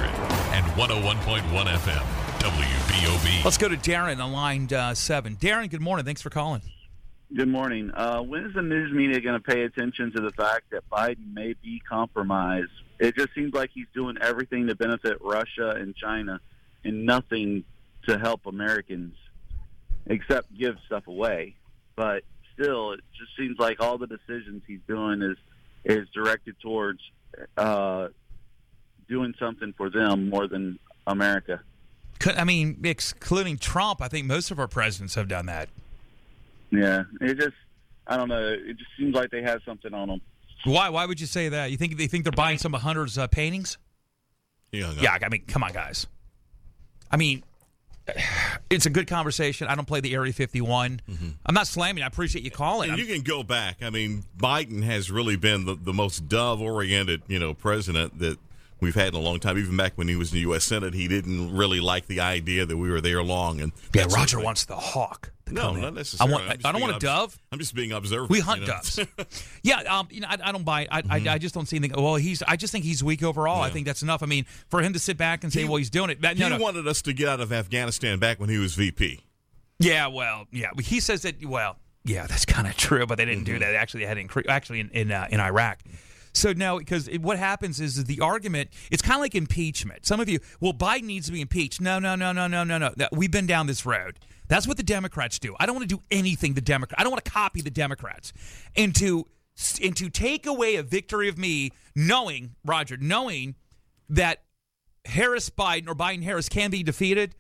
[0.53, 2.05] and 101.1 FM.
[2.37, 3.43] WBOB.
[3.43, 5.37] Let's go to Darren on line uh, seven.
[5.37, 6.05] Darren, good morning.
[6.05, 6.61] Thanks for calling.
[7.35, 7.89] Good morning.
[7.95, 11.33] Uh, when is the news media going to pay attention to the fact that Biden
[11.33, 12.69] may be compromised?
[12.99, 16.39] It just seems like he's doing everything to benefit Russia and China
[16.83, 17.63] and nothing
[18.07, 19.15] to help Americans
[20.07, 21.55] except give stuff away.
[21.95, 25.37] But still, it just seems like all the decisions he's doing is
[25.83, 26.99] is directed towards
[27.57, 28.07] uh,
[29.07, 31.61] doing something for them more than America.
[32.25, 35.69] I mean, excluding Trump, I think most of our presidents have done that.
[36.71, 37.55] Yeah, it just
[38.07, 38.47] I don't know.
[38.47, 40.21] It just seems like they have something on them.
[40.65, 40.89] Why?
[40.89, 41.71] Why would you say that?
[41.71, 43.77] You think they think they're buying some of Hunter's uh, paintings?
[44.71, 44.91] Yeah.
[44.99, 45.17] Yeah.
[45.21, 46.07] I mean, come on, guys.
[47.11, 47.43] I mean,
[48.69, 49.67] it's a good conversation.
[49.67, 51.01] I don't play the Area 51.
[51.45, 52.03] I'm not slamming.
[52.03, 52.89] I appreciate you calling.
[52.89, 53.77] And you can go back.
[53.81, 58.37] I mean, Biden has really been the, the most dove-oriented, you know, president that
[58.79, 59.57] we've had in a long time.
[59.57, 60.63] Even back when he was in the U.S.
[60.63, 63.61] Senate, he didn't really like the idea that we were there long.
[63.61, 65.31] And yeah, Roger wants the hawk.
[65.47, 66.33] to No, come not necessarily.
[66.33, 66.65] I want.
[66.65, 67.39] I don't want a obs- dove.
[67.51, 68.29] I'm just being observant.
[68.29, 68.73] We hunt you know?
[68.73, 68.99] doves.
[69.63, 70.87] yeah, um, you know, I, I don't buy.
[70.91, 71.27] I, Mm-hmm.
[71.29, 72.01] I, I just don't see anything.
[72.01, 72.41] Well, he's.
[72.43, 73.61] I just think he's weak overall.
[73.61, 74.23] I think that's enough.
[74.23, 76.29] I mean, for him to sit back and say, He- "Well, he's doing it." No,
[76.33, 76.57] he no.
[76.57, 79.21] wanted us to get out of Afghanistan back when he was VP.
[79.79, 80.69] Yeah, well, yeah.
[80.81, 81.45] He says that.
[81.45, 83.53] Well, yeah, that's kind of true, but they didn't Mm-hmm.
[83.53, 83.75] do that.
[83.75, 85.79] Actually, they had in, actually in in, uh, in Iraq.
[86.35, 90.05] So now, because what happens is the argument, it's kind of like impeachment.
[90.05, 91.79] Some of you, well, Biden needs to be impeached.
[91.79, 92.91] No, no, no, no, no, no, no.
[93.13, 94.19] We've been down this road.
[94.47, 95.55] That's what the Democrats do.
[95.59, 96.99] I don't want to do anything the Democrat.
[96.99, 98.33] I don't want to copy the Democrats,
[98.75, 99.25] and to
[99.81, 103.55] and to take away a victory of me, knowing Roger, knowing
[104.09, 104.43] that
[105.05, 107.33] Harris Biden or Biden Harris can be defeated.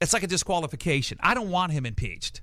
[0.00, 1.18] It's like a disqualification.
[1.20, 2.40] I don't want him impeached.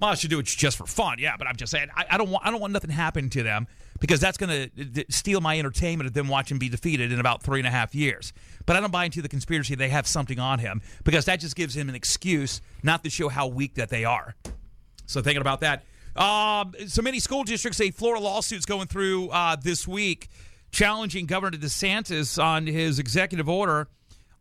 [0.00, 1.36] Well, I should do it just for fun, yeah.
[1.36, 3.66] But I'm just saying, I, I don't want I don't want nothing happening to them
[4.00, 7.60] because that's going to steal my entertainment of them watching be defeated in about three
[7.60, 8.32] and a half years.
[8.66, 11.54] But I don't buy into the conspiracy they have something on him because that just
[11.54, 14.34] gives him an excuse not to show how weak that they are.
[15.06, 15.84] So thinking about that,
[16.16, 20.28] um, so many school districts, a Florida lawsuit's going through uh, this week,
[20.72, 23.88] challenging Governor DeSantis on his executive order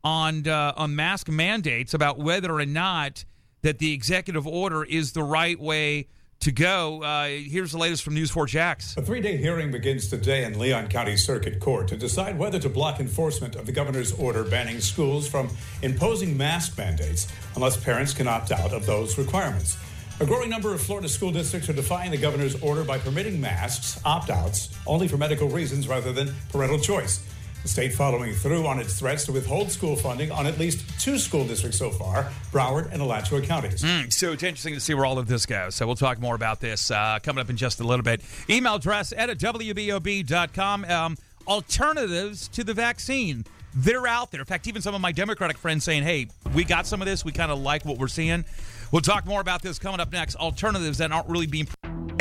[0.04, 3.26] on uh, on mask mandates about whether or not
[3.62, 6.08] that the executive order is the right way
[6.42, 7.04] to go.
[7.04, 8.96] Uh, here's the latest from News 4 Jax.
[8.98, 12.70] A three day hearing begins today in Leon County Circuit Court to decide whether to
[12.70, 15.50] block enforcement of the governor's order banning schools from
[15.82, 19.78] imposing mask mandates unless parents can opt out of those requirements.
[20.22, 24.02] A growing number of Florida school districts are defying the governor's order by permitting masks,
[24.04, 27.26] opt outs, only for medical reasons rather than parental choice.
[27.64, 31.18] The state following through on its threats to withhold school funding on at least two
[31.18, 33.84] school districts so far, Broward and Alachua counties.
[33.84, 35.76] Mm, so it's interesting to see where all of this goes.
[35.76, 38.22] So we'll talk more about this uh, coming up in just a little bit.
[38.50, 40.86] Email address at WBOB.com.
[40.86, 41.18] Um,
[41.48, 43.44] alternatives to the vaccine.
[43.76, 44.40] They're out there.
[44.40, 47.26] In fact, even some of my Democratic friends saying, hey, we got some of this.
[47.26, 48.46] We kind of like what we're seeing.
[48.92, 50.36] We'll talk more about this coming up next.
[50.38, 51.68] Alternatives that aren't really being.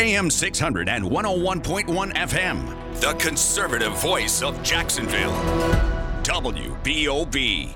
[0.01, 5.33] AM 600 and 101.1 FM, the conservative voice of Jacksonville.
[6.23, 7.75] WBOB.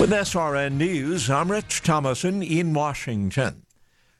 [0.00, 3.66] With SRN News, I'm Rich Thomason in Washington.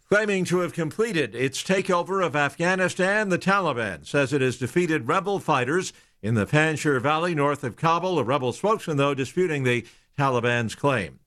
[0.07, 5.39] Claiming to have completed its takeover of Afghanistan, the Taliban says it has defeated rebel
[5.39, 8.19] fighters in the Panjshir Valley north of Kabul.
[8.19, 9.87] A rebel spokesman, though, disputing the
[10.19, 11.20] Taliban's claim.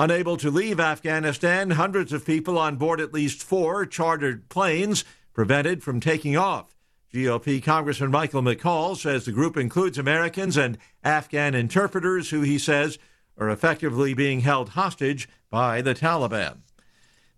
[0.00, 5.82] Unable to leave Afghanistan, hundreds of people on board at least four chartered planes prevented
[5.82, 6.74] from taking off.
[7.12, 12.98] GOP Congressman Michael McCaul says the group includes Americans and Afghan interpreters who he says
[13.36, 16.60] are effectively being held hostage by the Taliban.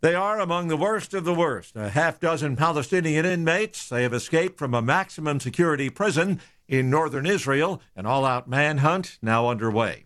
[0.01, 1.75] They are among the worst of the worst.
[1.75, 3.89] A half dozen Palestinian inmates.
[3.89, 7.83] They have escaped from a maximum security prison in northern Israel.
[7.97, 10.05] An all out manhunt now underway.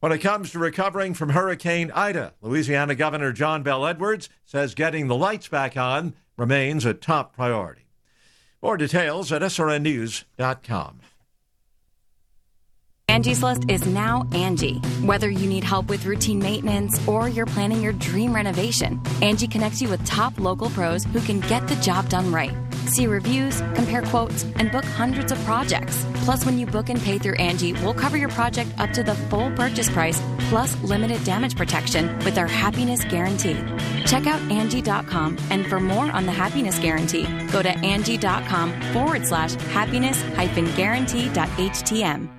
[0.00, 5.08] When it comes to recovering from Hurricane Ida, Louisiana Governor John Bel Edwards says getting
[5.08, 7.88] the lights back on remains a top priority.
[8.62, 10.97] More details at srnnews.com.
[13.18, 14.78] Angie's List is now Angie.
[15.02, 19.82] Whether you need help with routine maintenance or you're planning your dream renovation, Angie connects
[19.82, 22.54] you with top local pros who can get the job done right.
[22.86, 26.06] See reviews, compare quotes, and book hundreds of projects.
[26.14, 29.16] Plus, when you book and pay through Angie, we'll cover your project up to the
[29.16, 33.58] full purchase price, plus limited damage protection with our happiness guarantee.
[34.06, 39.54] Check out Angie.com, and for more on the happiness guarantee, go to Angie.com forward slash
[39.54, 42.37] happiness hyphen guarantee.htm.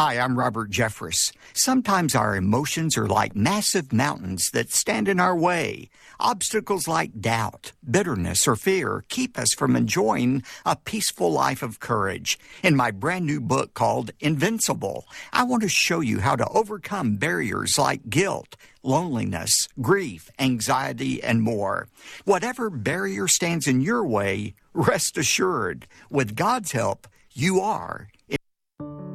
[0.00, 1.32] Hi, I'm Robert Jeffress.
[1.54, 5.90] Sometimes our emotions are like massive mountains that stand in our way.
[6.20, 12.38] Obstacles like doubt, bitterness, or fear keep us from enjoying a peaceful life of courage.
[12.62, 17.16] In my brand new book called Invincible, I want to show you how to overcome
[17.16, 21.88] barriers like guilt, loneliness, grief, anxiety, and more.
[22.24, 28.06] Whatever barrier stands in your way, rest assured, with God's help, you are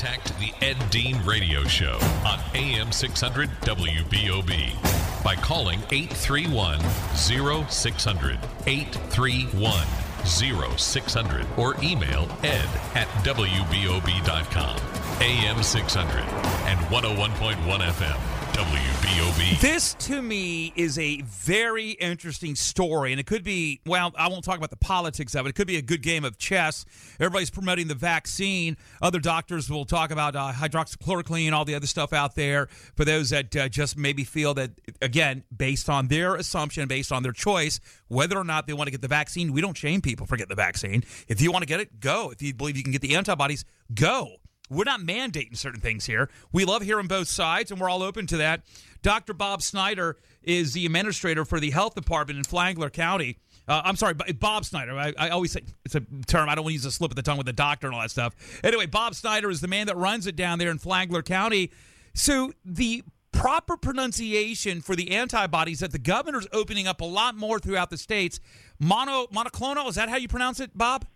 [0.00, 6.80] contact the Ed Dean Radio Show on AM 600 WBOB by calling 831
[7.14, 8.38] 0600.
[8.66, 9.86] 831
[10.24, 14.76] 0600 or email ed at WBOB.com.
[15.20, 16.20] AM 600
[16.66, 18.39] and 101.1 FM.
[18.52, 19.60] WBOB.
[19.60, 24.44] This to me is a very interesting story, and it could be, well, I won't
[24.44, 25.50] talk about the politics of it.
[25.50, 26.84] It could be a good game of chess.
[27.18, 28.76] Everybody's promoting the vaccine.
[29.00, 33.30] Other doctors will talk about uh, hydroxychloroquine, all the other stuff out there for those
[33.30, 34.72] that uh, just maybe feel that,
[35.02, 38.92] again, based on their assumption, based on their choice, whether or not they want to
[38.92, 39.52] get the vaccine.
[39.52, 41.04] We don't shame people for getting the vaccine.
[41.28, 42.30] If you want to get it, go.
[42.30, 44.36] If you believe you can get the antibodies, go.
[44.70, 46.30] We're not mandating certain things here.
[46.52, 48.62] We love hearing both sides, and we're all open to that.
[49.02, 49.34] Dr.
[49.34, 53.38] Bob Snyder is the administrator for the health department in Flagler County.
[53.66, 54.96] Uh, I'm sorry, Bob Snyder.
[54.98, 56.48] I, I, always say it's a term.
[56.48, 58.02] I don't want to use a slip of the tongue with the doctor and all
[58.02, 58.34] that stuff.
[58.64, 61.70] Anyway, Bob Snyder is the man that runs it down there in Flagler County.
[62.14, 67.58] So the proper pronunciation for the antibodies that the governor's opening up a lot more
[67.58, 68.40] throughout the states.
[68.78, 71.06] Mono monoclonal is that how you pronounce it, Bob?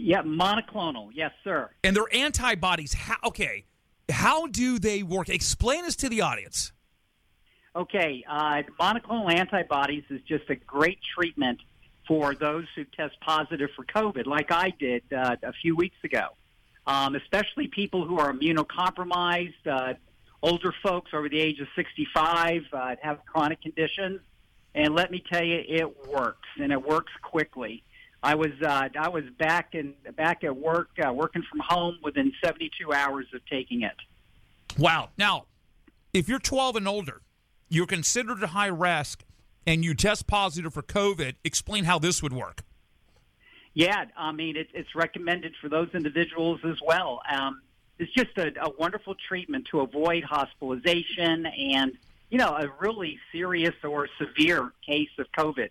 [0.00, 1.10] Yeah, monoclonal.
[1.12, 1.70] Yes, sir.
[1.82, 2.94] And they're antibodies.
[2.94, 3.64] How, okay,
[4.08, 5.28] how do they work?
[5.28, 6.72] Explain this to the audience.
[7.74, 11.60] Okay, uh, monoclonal antibodies is just a great treatment
[12.06, 16.28] for those who test positive for COVID, like I did uh, a few weeks ago.
[16.86, 19.94] Um, especially people who are immunocompromised, uh,
[20.42, 24.20] older folks over the age of 65, uh, have chronic conditions.
[24.74, 27.82] And let me tell you, it works, and it works quickly.
[28.22, 32.32] I was uh, I was back in back at work, uh, working from home within
[32.44, 33.94] 72 hours of taking it.
[34.76, 35.10] Wow!
[35.16, 35.46] Now,
[36.12, 37.22] if you're 12 and older,
[37.68, 39.24] you're considered a high risk,
[39.66, 41.36] and you test positive for COVID.
[41.44, 42.62] Explain how this would work.
[43.74, 47.20] Yeah, I mean it, it's recommended for those individuals as well.
[47.30, 47.60] Um,
[48.00, 51.92] it's just a, a wonderful treatment to avoid hospitalization and
[52.30, 55.68] you know a really serious or severe case of COVID.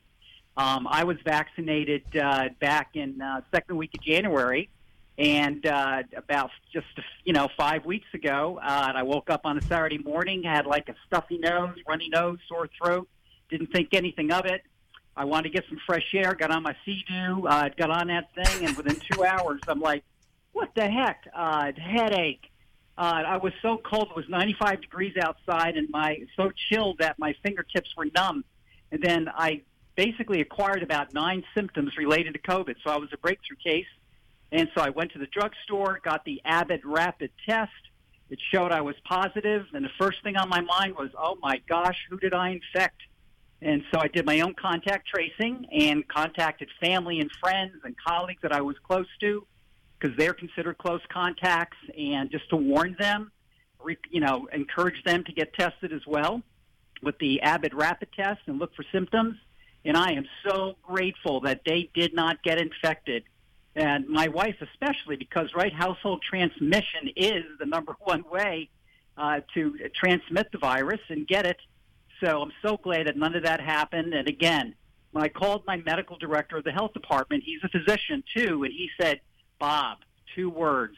[0.58, 4.70] Um, I was vaccinated uh, back in uh, second week of January,
[5.20, 6.88] and uh, about just
[7.24, 10.90] you know five weeks ago, uh, I woke up on a Saturday morning, had like
[10.90, 13.08] a stuffy nose, runny nose, sore throat.
[13.52, 14.64] Didn't think anything of it.
[15.16, 16.34] I wanted to get some fresh air.
[16.34, 20.04] Got on my Sea-Doo, uh, got on that thing, and within two hours, I'm like,
[20.54, 21.28] "What the heck?
[21.36, 22.50] Uh, headache."
[22.98, 27.20] Uh, I was so cold; it was 95 degrees outside, and my so chilled that
[27.20, 28.44] my fingertips were numb.
[28.92, 29.62] And then I
[29.98, 32.76] basically acquired about nine symptoms related to COVID.
[32.84, 33.88] So I was a breakthrough case.
[34.54, 37.72] And so I went to the drugstore, got the Abbott rapid test.
[38.30, 41.62] It showed I was positive, and the first thing on my mind was, oh my
[41.68, 43.02] gosh, who did I infect?
[43.62, 48.42] And so I did my own contact tracing and contacted family and friends and colleagues
[48.42, 49.46] that I was close to
[50.00, 53.32] because they're considered close contacts, and just to warn them,
[54.12, 56.42] you know, encourage them to get tested as well
[57.02, 59.38] with the Abbott rapid test and look for symptoms.
[59.86, 63.24] And I am so grateful that they did not get infected.
[63.76, 68.70] And my wife, especially, because, right, household transmission is the number one way
[69.18, 71.58] uh, to transmit the virus and get it.
[72.24, 74.14] So I'm so glad that none of that happened.
[74.14, 74.74] And again,
[75.12, 78.74] when I called my medical director of the health department, he's a physician too, and
[78.74, 79.22] he said,
[79.60, 80.00] Bob,
[80.36, 80.96] two words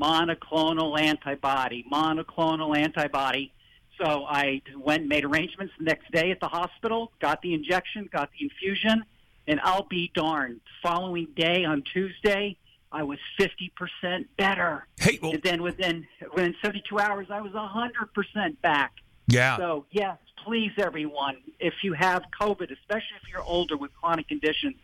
[0.00, 3.52] monoclonal antibody, monoclonal antibody.
[3.98, 8.08] So I went and made arrangements the next day at the hospital, got the injection,
[8.12, 9.04] got the infusion,
[9.46, 10.60] and I'll be darned.
[10.82, 12.56] Following day on Tuesday,
[12.90, 14.86] I was 50% better.
[14.98, 18.92] Hey, well, and then within within 72 hours, I was 100% back.
[19.28, 19.56] Yeah.
[19.56, 24.74] So, yes, please, everyone, if you have COVID, especially if you're older with chronic conditions,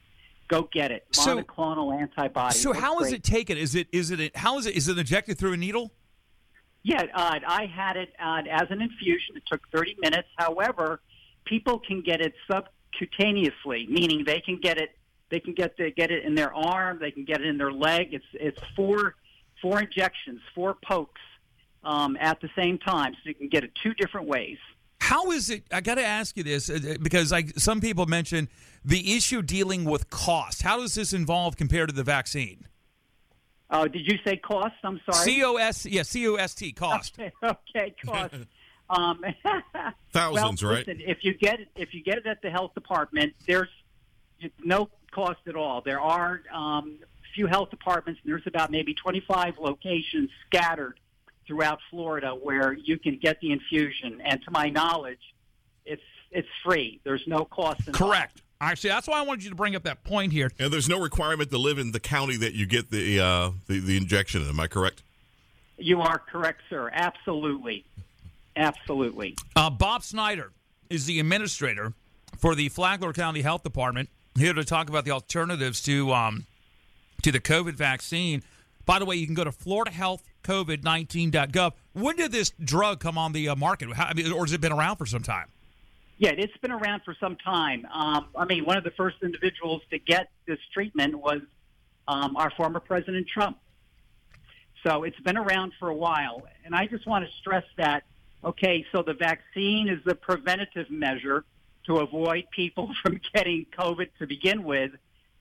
[0.48, 1.06] go get it.
[1.12, 2.54] Monoclonal so, antibody.
[2.54, 3.58] So, how is it taken?
[3.58, 5.92] Is it is it how is it is it injected through a needle?
[6.88, 9.36] Yeah, uh, I had it uh, as an infusion.
[9.36, 10.26] It took 30 minutes.
[10.38, 11.00] However,
[11.44, 14.96] people can get it subcutaneously, meaning they can get it.
[15.28, 16.98] They can get the, get it in their arm.
[16.98, 18.14] They can get it in their leg.
[18.14, 19.16] It's it's four
[19.60, 21.20] four injections, four pokes
[21.84, 24.56] um, at the same time, so you can get it two different ways.
[25.02, 25.64] How is it?
[25.70, 28.48] I got to ask you this uh, because I, some people mention
[28.82, 30.62] the issue dealing with cost.
[30.62, 32.64] How does this involve compared to the vaccine?
[33.70, 34.74] Oh, did you say cost?
[34.82, 35.24] I'm sorry.
[35.24, 35.84] C O S.
[35.84, 36.72] Yeah, C O S T.
[36.72, 37.18] Cost.
[37.18, 38.34] Okay, okay cost.
[38.90, 39.22] um,
[40.12, 40.86] Thousands, well, right?
[40.86, 43.68] Listen, if you get it, if you get it at the health department, there's
[44.64, 45.82] no cost at all.
[45.82, 50.98] There are um, a few health departments, and there's about maybe 25 locations scattered
[51.46, 54.20] throughout Florida where you can get the infusion.
[54.24, 55.34] And to my knowledge,
[55.84, 57.00] it's it's free.
[57.04, 57.80] There's no cost.
[57.86, 57.98] Involved.
[57.98, 58.42] Correct.
[58.60, 60.50] Actually, that's why I wanted you to bring up that point here.
[60.58, 63.78] And there's no requirement to live in the county that you get the uh, the,
[63.78, 64.42] the injection.
[64.48, 65.04] Am I correct?
[65.76, 66.90] You are correct, sir.
[66.92, 67.84] Absolutely,
[68.56, 69.36] absolutely.
[69.54, 70.50] Uh, Bob Snyder
[70.90, 71.92] is the administrator
[72.36, 74.08] for the Flagler County Health Department.
[74.36, 76.46] Here to talk about the alternatives to um,
[77.22, 78.42] to the COVID vaccine.
[78.86, 81.72] By the way, you can go to FloridaHealthCovid19.gov.
[81.92, 83.92] when did this drug come on the uh, market?
[83.92, 85.46] How, I mean, or has it been around for some time?
[86.18, 87.86] Yeah, it's been around for some time.
[87.92, 91.40] Um, I mean, one of the first individuals to get this treatment was
[92.08, 93.56] um, our former President Trump.
[94.82, 96.42] So it's been around for a while.
[96.64, 98.02] And I just want to stress that,
[98.44, 101.44] okay, so the vaccine is the preventative measure
[101.86, 104.90] to avoid people from getting COVID to begin with.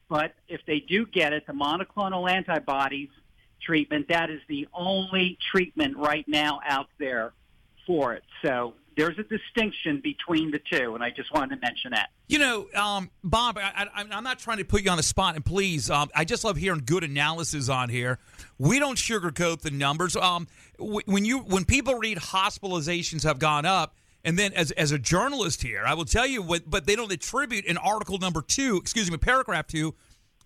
[0.09, 3.09] But if they do get it, the monoclonal antibodies
[3.61, 7.34] treatment, that is the only treatment right now out there
[7.88, 8.23] for it.
[8.43, 12.10] So there's a distinction between the two, and I just wanted to mention that.
[12.28, 15.45] You know, um, Bob, I, am not trying to put you on the spot, and
[15.45, 18.18] please, um, I just love hearing good analysis on here.
[18.58, 20.16] We don't sugarcoat the numbers.
[20.16, 20.48] Um,
[20.80, 23.95] when you when people read hospitalizations have gone up,
[24.26, 27.12] and then as as a journalist here, I will tell you what, but they don't
[27.12, 29.93] attribute in article number two, excuse me, paragraph two,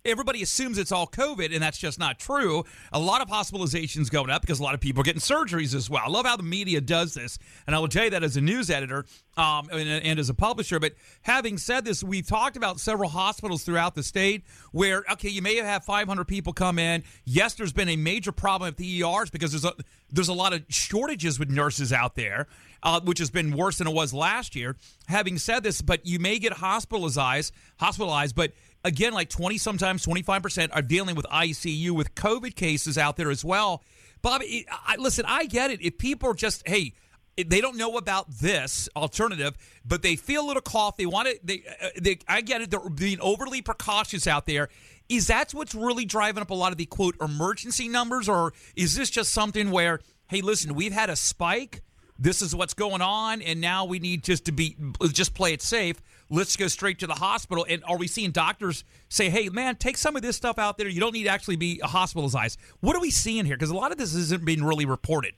[0.04, 2.64] everybody assumes it's all COVID, and that's just not true.
[2.92, 5.88] A lot of hospitalizations going up because a lot of people are getting surgeries as
[5.88, 6.02] well.
[6.04, 8.40] I love how the media does this, and I will tell you that as a
[8.40, 9.04] news editor
[9.36, 10.80] um, and, and, as a publisher.
[10.80, 15.42] But having said this, we've talked about several hospitals throughout the state where okay, you
[15.42, 17.04] may have had 500 people come in.
[17.24, 19.74] Yes, there's been a major problem at the ERs because there's a
[20.10, 22.46] there's a lot of shortages with nurses out there.
[22.84, 24.74] Uh, which has been worse than it was last year.
[25.06, 28.50] Having said this, but you may get hospitalized, hospitalized, but
[28.84, 33.44] again, like 20, sometimes 25% are dealing with ICU with COVID cases out there as
[33.44, 33.82] well.
[34.20, 35.82] Bob, I, listen, I get it.
[35.82, 36.94] If people are just, hey,
[37.36, 40.96] they don't know about this alternative, but they feel a little cough.
[40.96, 41.44] They want it.
[41.44, 42.70] They, uh, they, I get it.
[42.70, 44.68] They're being overly precautious out there.
[45.08, 48.94] Is that what's really driving up a lot of the quote emergency numbers, or is
[48.94, 51.82] this just something where, hey, listen, we've had a spike.
[52.18, 54.76] This is what's going on, and now we need just to be
[55.12, 56.00] just play it safe
[56.32, 57.66] let's go straight to the hospital.
[57.68, 60.88] And are we seeing doctors say, hey, man, take some of this stuff out there?
[60.88, 62.58] You don't need to actually be a hospitalized.
[62.80, 63.56] What are we seeing here?
[63.56, 65.34] Because a lot of this isn't being really reported.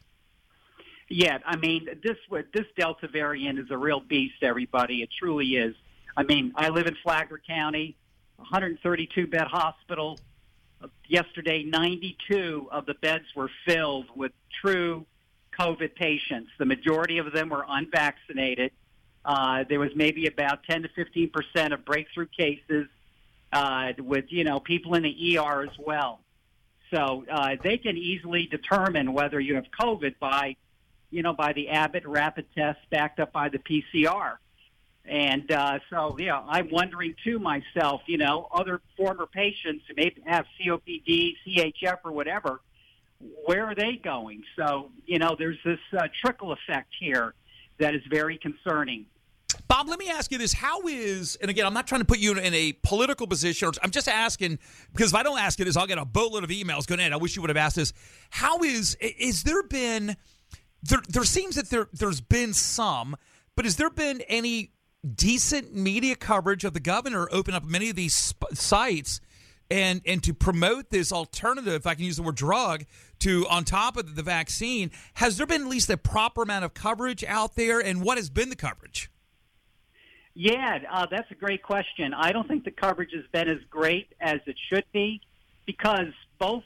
[1.11, 2.16] Yeah, I mean, this
[2.55, 5.03] this Delta variant is a real beast, everybody.
[5.03, 5.74] It truly is.
[6.16, 7.97] I mean, I live in Flagler County,
[8.36, 10.18] 132 bed hospital.
[11.07, 14.32] Yesterday, 92 of the beds were filled with
[14.62, 15.05] true
[15.59, 16.51] COVID patients.
[16.59, 18.72] The majority of them were unvaccinated.
[19.25, 22.87] Uh, there was maybe about 10 to 15 percent of breakthrough cases
[23.53, 26.20] uh, with you know people in the ER as well.
[26.93, 30.57] So uh, they can easily determine whether you have COVID by
[31.11, 34.37] you know by the Abbott rapid test backed up by the PCR.
[35.07, 40.14] And uh, so, yeah, I'm wondering too myself, you know, other former patients who may
[40.25, 42.61] have COPD, CHF, or whatever,
[43.45, 44.43] where are they going?
[44.57, 47.35] So, you know, there's this uh, trickle effect here
[47.79, 49.07] that is very concerning.
[49.68, 50.52] Bob, let me ask you this.
[50.52, 53.70] How is, and again, I'm not trying to put you in a political position.
[53.82, 54.59] I'm just asking,
[54.92, 57.12] because if I don't ask you this, I'll get a boatload of emails going in.
[57.12, 57.92] I wish you would have asked this.
[58.30, 60.16] How is, is there been,
[60.82, 63.16] there, there seems that there, there's been some,
[63.57, 64.72] but has there been any
[65.14, 69.20] decent media coverage of the governor open up many of these sp- sites
[69.70, 72.84] and and to promote this alternative, if I can use the word drug,
[73.20, 76.74] to on top of the vaccine, has there been at least a proper amount of
[76.74, 77.80] coverage out there?
[77.80, 79.11] And what has been the coverage?
[80.35, 82.12] Yeah, uh, that's a great question.
[82.12, 85.20] I don't think the coverage has been as great as it should be
[85.64, 86.64] because both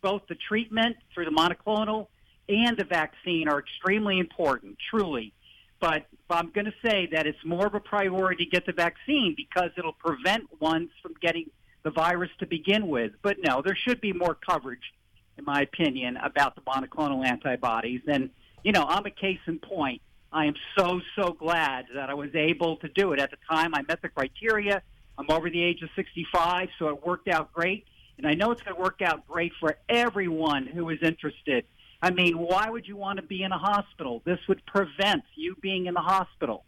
[0.00, 2.08] both the treatment for the monoclonal
[2.48, 5.32] and the vaccine are extremely important, truly.
[5.80, 9.34] But I'm going to say that it's more of a priority to get the vaccine
[9.36, 11.50] because it'll prevent ones from getting
[11.84, 13.12] the virus to begin with.
[13.22, 14.92] But no, there should be more coverage,
[15.38, 18.02] in my opinion, about the monoclonal antibodies.
[18.06, 18.30] And,
[18.62, 20.00] you know, I'm a case in point.
[20.34, 23.20] I am so, so glad that I was able to do it.
[23.20, 24.82] At the time, I met the criteria.
[25.16, 27.86] I'm over the age of 65, so it worked out great.
[28.18, 31.64] And I know it's going to work out great for everyone who is interested.
[32.02, 34.22] I mean, why would you want to be in a hospital?
[34.24, 36.64] This would prevent you being in the hospital.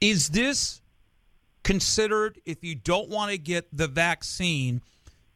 [0.00, 0.80] Is this
[1.64, 4.82] considered, if you don't want to get the vaccine,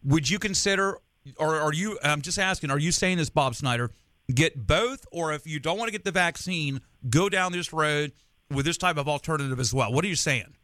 [0.05, 0.99] would you consider,
[1.39, 3.91] or are you, I'm just asking, are you saying this, Bob Snyder,
[4.33, 8.13] get both, or if you don't want to get the vaccine, go down this road
[8.51, 9.93] with this type of alternative as well.
[9.93, 10.57] What are you saying?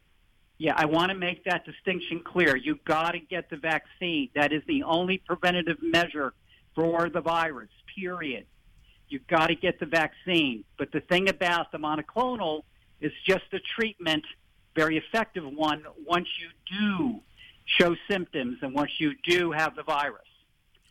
[0.59, 2.55] Yeah, I want to make that distinction clear.
[2.55, 4.28] You got to get the vaccine.
[4.34, 6.34] That is the only preventative measure
[6.74, 7.70] for the virus.
[7.99, 8.47] Period.
[9.09, 10.64] You got to get the vaccine.
[10.76, 12.64] But the thing about the monoclonal
[13.01, 14.24] is just a treatment,
[14.76, 15.82] very effective one.
[16.07, 17.20] Once you do
[17.64, 20.26] show symptoms and once you do have the virus.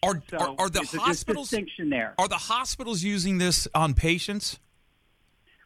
[0.01, 2.15] Are, so are, are the hospitals distinction there?
[2.17, 4.59] Are the hospitals using this on patients?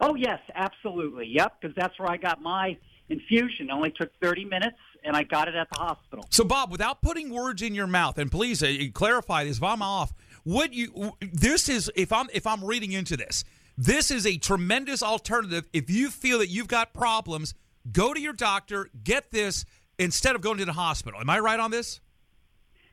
[0.04, 1.28] Oh yes, absolutely.
[1.28, 2.78] Yep, because that's where I got my
[3.08, 3.70] infusion.
[3.70, 6.26] It only took 30 minutes, and I got it at the hospital.
[6.30, 9.82] So, Bob, without putting words in your mouth, and please uh, clarify this if I'm
[9.82, 11.14] off, would you?
[11.22, 13.45] This is if I'm if I'm reading into this,
[13.78, 15.70] this is a tremendous alternative.
[15.72, 17.54] If you feel that you've got problems,
[17.91, 19.64] go to your doctor, get this
[19.97, 21.22] instead of going to the hospital.
[21.22, 22.01] Am I right on this?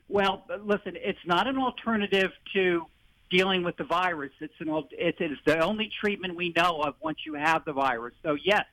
[0.08, 2.86] Well, listen, it's not an alternative to
[3.30, 4.32] dealing with the virus.
[4.40, 8.14] It's an it is the only treatment we know of once you have the virus.
[8.22, 8.64] So yes,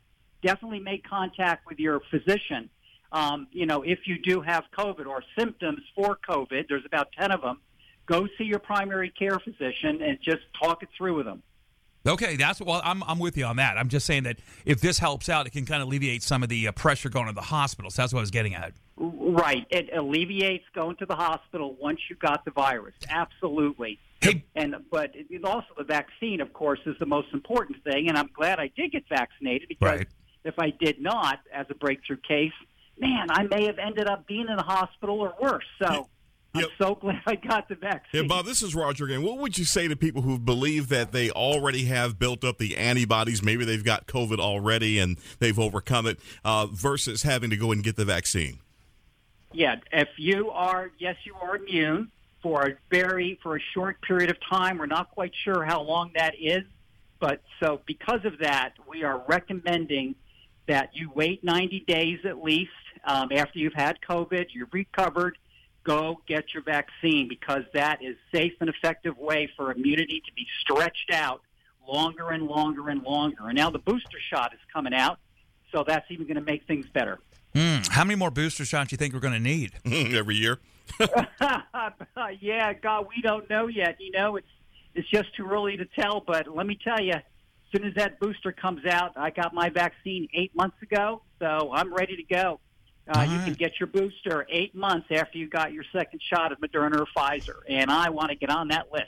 [0.41, 2.69] definitely make contact with your physician.
[3.11, 7.31] Um, you know, if you do have COVID or symptoms for COVID, there's about ten
[7.31, 7.61] of them.
[8.05, 11.43] Go see your primary care physician and just talk it through with them.
[12.05, 12.81] Okay, that's well.
[12.83, 13.77] I'm I'm with you on that.
[13.77, 16.49] I'm just saying that if this helps out, it can kind of alleviate some of
[16.49, 17.95] the uh, pressure going to the hospitals.
[17.95, 18.73] That's what I was getting at.
[18.97, 19.65] Right.
[19.69, 22.95] It alleviates going to the hospital once you got the virus.
[23.09, 23.99] Absolutely.
[24.21, 24.43] Hey.
[24.55, 28.09] And but it, also the vaccine, of course, is the most important thing.
[28.09, 30.07] And I'm glad I did get vaccinated because right.
[30.43, 32.53] if I did not, as a breakthrough case,
[32.99, 35.65] man, I may have ended up being in the hospital or worse.
[35.81, 36.09] So.
[36.55, 36.69] I'm yep.
[36.79, 38.23] so glad I got the vaccine.
[38.23, 39.21] Yeah, Bob, this is Roger again.
[39.21, 42.77] What would you say to people who believe that they already have built up the
[42.77, 43.43] antibodies?
[43.43, 47.83] Maybe they've got COVID already and they've overcome it, uh, versus having to go and
[47.83, 48.57] get the vaccine.
[49.53, 52.11] Yeah, if you are, yes, you are immune
[52.47, 54.77] for a very for a short period of time.
[54.77, 56.63] We're not quite sure how long that is,
[57.19, 60.15] but so because of that, we are recommending
[60.65, 62.71] that you wait 90 days at least
[63.03, 65.37] um, after you've had COVID, you've recovered
[65.83, 70.45] go get your vaccine because that is safe and effective way for immunity to be
[70.61, 71.41] stretched out
[71.85, 73.47] longer and longer and longer.
[73.47, 75.19] And now the booster shot is coming out,
[75.73, 77.19] so that's even going to make things better.
[77.53, 79.73] Mm, how many more booster shots do you think we're going to need
[80.15, 80.59] every year?
[82.39, 83.97] yeah, God, we don't know yet.
[83.99, 84.47] You know, it's
[84.95, 86.23] it's just too early to tell.
[86.25, 87.21] But let me tell you, as
[87.71, 91.93] soon as that booster comes out, I got my vaccine eight months ago, so I'm
[91.93, 92.59] ready to go.
[93.09, 96.59] Uh, you can get your booster eight months after you got your second shot of
[96.59, 99.07] Moderna or Pfizer, and I want to get on that list.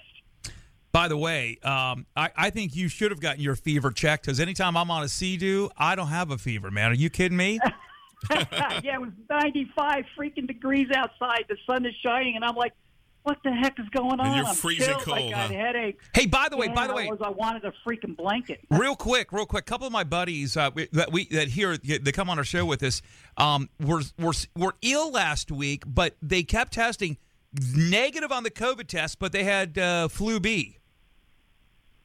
[0.91, 4.39] By the way, um, I, I, think you should have gotten your fever checked because
[4.39, 6.91] anytime I'm on a sea I don't have a fever, man.
[6.91, 7.59] Are you kidding me?
[8.31, 11.45] yeah, it was 95 freaking degrees outside.
[11.47, 12.73] The sun is shining, and I'm like,
[13.23, 14.27] what the heck is going on?
[14.27, 15.17] And you're I'm freezing cold.
[15.17, 15.53] I got huh?
[15.53, 16.05] headaches.
[16.13, 18.59] Hey, by the way, yeah, by the way, I, was, I wanted a freaking blanket.
[18.71, 19.61] real quick, real quick.
[19.61, 22.65] A couple of my buddies uh, that we that here they come on our show
[22.65, 23.01] with us
[23.37, 27.17] um, were were were ill last week, but they kept testing
[27.75, 30.77] negative on the COVID test, but they had uh, flu B.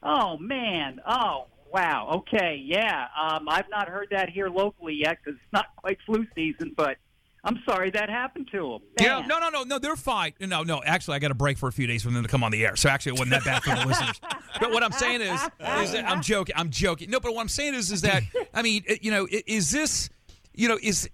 [0.02, 1.00] Oh man!
[1.06, 2.09] Oh wow!
[2.18, 3.09] Okay, yeah.
[3.20, 6.99] Um, I've not heard that here locally yet because it's not quite flu season, but
[7.43, 8.81] I'm sorry that happened to them.
[9.01, 9.79] Yeah, no, no, no, no.
[9.81, 10.33] They're fine.
[10.41, 10.83] No, no.
[10.85, 12.64] Actually, I got a break for a few days for them to come on the
[12.64, 14.20] air, so actually, it wasn't that bad for the listeners.
[14.61, 15.41] But what I'm saying is,
[15.81, 16.55] is that I'm joking.
[16.57, 17.11] I'm joking.
[17.11, 18.22] No, but what I'm saying is, is that
[18.55, 20.11] I mean, you know, is this,
[20.55, 21.11] you know, is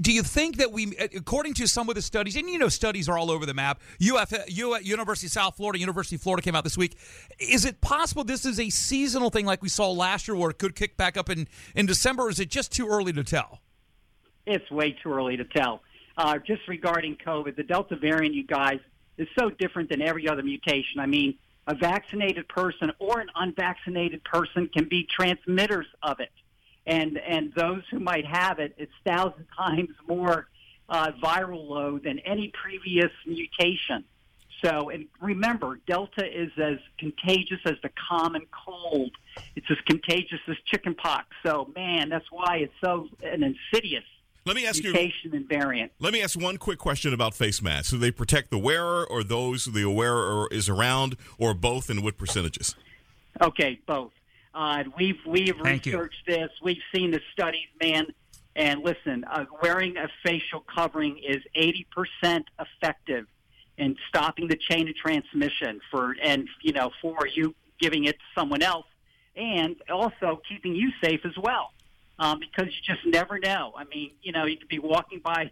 [0.00, 3.08] do you think that we, according to some of the studies, and you know, studies
[3.08, 3.80] are all over the map.
[4.00, 6.96] UF, University of South Florida, University of Florida came out this week.
[7.38, 10.58] Is it possible this is a seasonal thing like we saw last year, where it
[10.58, 12.24] could kick back up in in December?
[12.24, 13.60] Or is it just too early to tell?
[14.48, 15.82] it's way too early to tell.
[16.16, 18.80] Uh, just regarding COVID, the Delta variant, you guys,
[19.16, 21.00] is so different than every other mutation.
[21.00, 26.32] I mean, a vaccinated person or an unvaccinated person can be transmitters of it,
[26.88, 30.48] and and those who might have it, it's thousand times more
[30.88, 34.04] uh, viral load than any previous mutation.
[34.64, 39.12] So, and remember, Delta is as contagious as the common cold.
[39.54, 41.28] It's as contagious as chickenpox.
[41.46, 44.02] So, man, that's why it's so an insidious
[44.44, 45.92] let me ask mutation you, and variant.
[46.00, 47.90] Let me ask one quick question about face masks.
[47.90, 52.16] Do they protect the wearer or those the wearer is around, or both, and what
[52.16, 52.74] percentages?
[53.42, 54.12] Okay, both.
[54.54, 56.36] Uh, we've we've Thank researched you.
[56.36, 56.50] this.
[56.62, 58.06] We've seen the studies, man.
[58.56, 63.26] And listen, uh, wearing a facial covering is eighty percent effective
[63.76, 68.24] in stopping the chain of transmission for and you know for you giving it to
[68.34, 68.86] someone else,
[69.36, 71.70] and also keeping you safe as well
[72.18, 73.72] um, because you just never know.
[73.76, 75.50] I mean, you know, you could be walking by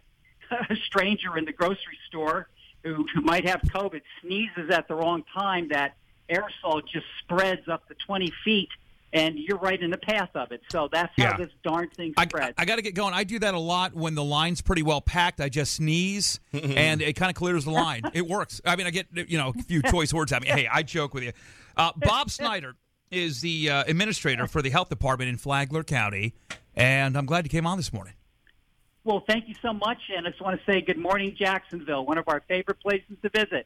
[0.69, 2.47] a stranger in the grocery store
[2.83, 5.95] who, who might have COVID, sneezes at the wrong time, that
[6.29, 8.69] aerosol just spreads up to 20 feet
[9.13, 10.61] and you're right in the path of it.
[10.71, 11.31] So that's Yeah.
[11.31, 12.55] how this darn thing I, spreads.
[12.57, 13.13] I got to get going.
[13.13, 15.39] I do that a lot when the line's pretty well packed.
[15.41, 18.03] I just sneeze and it kind of clears the line.
[18.13, 18.61] It works.
[18.65, 20.33] I mean, I get you know a few choice words.
[20.33, 21.31] I mean, hey, I joke with you.
[21.75, 22.75] Uh, Bob Snyder
[23.11, 26.33] is the uh, administrator for the health department in Flagler County,
[26.75, 28.13] and I'm glad you came on this morning.
[29.05, 32.17] Well, thank you so much, and I just want to say good morning, Jacksonville, one
[32.17, 33.65] of our favorite places to visit.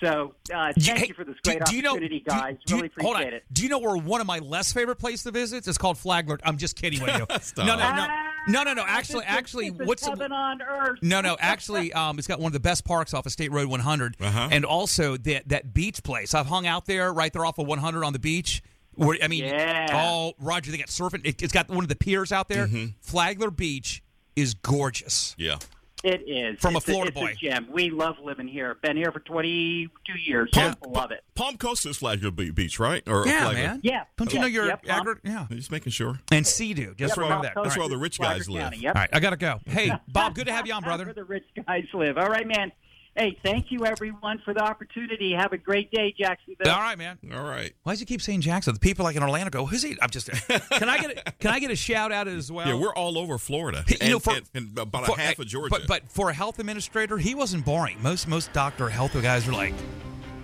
[0.00, 2.56] So, uh, thank Hey, you for this great do you opportunity, do you- guys.
[2.66, 3.36] do you- really hold appreciate on.
[3.38, 3.44] it.
[3.52, 5.66] Do you know where one of my less favorite places to visit?
[5.66, 6.38] It's called Flagler.
[6.44, 7.26] I'm just kidding with you.
[7.64, 8.06] no, no, no.
[8.48, 8.84] No, no, no.
[8.86, 10.98] Actually, actually, this is what's heaven on earth?
[11.02, 11.36] no, no.
[11.38, 14.48] Actually, um, it's got one of the best parks off of State Road 100, Uh-huh.
[14.50, 16.34] and also that that beach place.
[16.34, 18.62] I've hung out there right there off of 100 on the beach.
[18.94, 19.86] Where, I mean, Yeah.
[19.92, 21.22] oh, Roger, they got surfing.
[21.24, 22.66] It, it's got one of the piers out there.
[22.66, 22.86] Mm-hmm.
[23.00, 24.02] Flagler Beach
[24.36, 25.34] is gorgeous.
[25.38, 25.56] Yeah.
[26.04, 27.34] It is From a It's Florida it's boy.
[27.40, 27.68] gem.
[27.70, 28.74] We love living here.
[28.82, 30.50] Been here for 22 years.
[30.52, 31.22] Palm- Just love it.
[31.36, 33.02] Palm Coast is Flagler Be- Beach, right?
[33.06, 33.52] Or Yeah, Flagler?
[33.54, 33.80] man.
[33.84, 34.04] Yeah.
[34.16, 35.46] Don't you yeah, know your yep, agri- yeah.
[35.50, 36.18] Just making sure.
[36.32, 36.94] And Sea-Doo.
[36.96, 37.54] Just Yep, remember Palm that.
[37.54, 38.62] Coast That's where all the is rich Flagler guys live.
[38.64, 38.96] County, Yep.
[38.96, 39.60] All right, I gotta go.
[39.64, 41.04] Hey, Bob, good to have you on, brother.
[41.04, 42.18] Where the rich guys live.
[42.18, 42.72] All right, man.
[43.14, 45.32] Hey, thank you everyone for the opportunity.
[45.34, 46.72] Have a great day, Jacksonville.
[46.72, 47.18] All right, man.
[47.34, 47.74] All right.
[47.82, 48.72] Why does he keep saying Jackson?
[48.72, 50.30] The people like in Orlando go, "Who's he?" I'm just.
[50.70, 52.66] Can I get a, Can I get a shout out as well?
[52.66, 53.84] yeah, we're all over Florida.
[53.86, 55.68] You and, know, for- and- and about for- a half of Georgia.
[55.70, 58.02] But but for a health administrator, he wasn't boring.
[58.02, 59.74] Most most doctor health guys are like,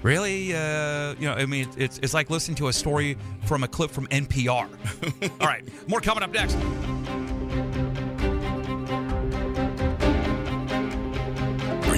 [0.03, 3.17] really, uh, you know, I mean, it's it's like listening to a story
[3.47, 4.69] from a clip from NPR.
[5.41, 6.59] All right, more coming up next.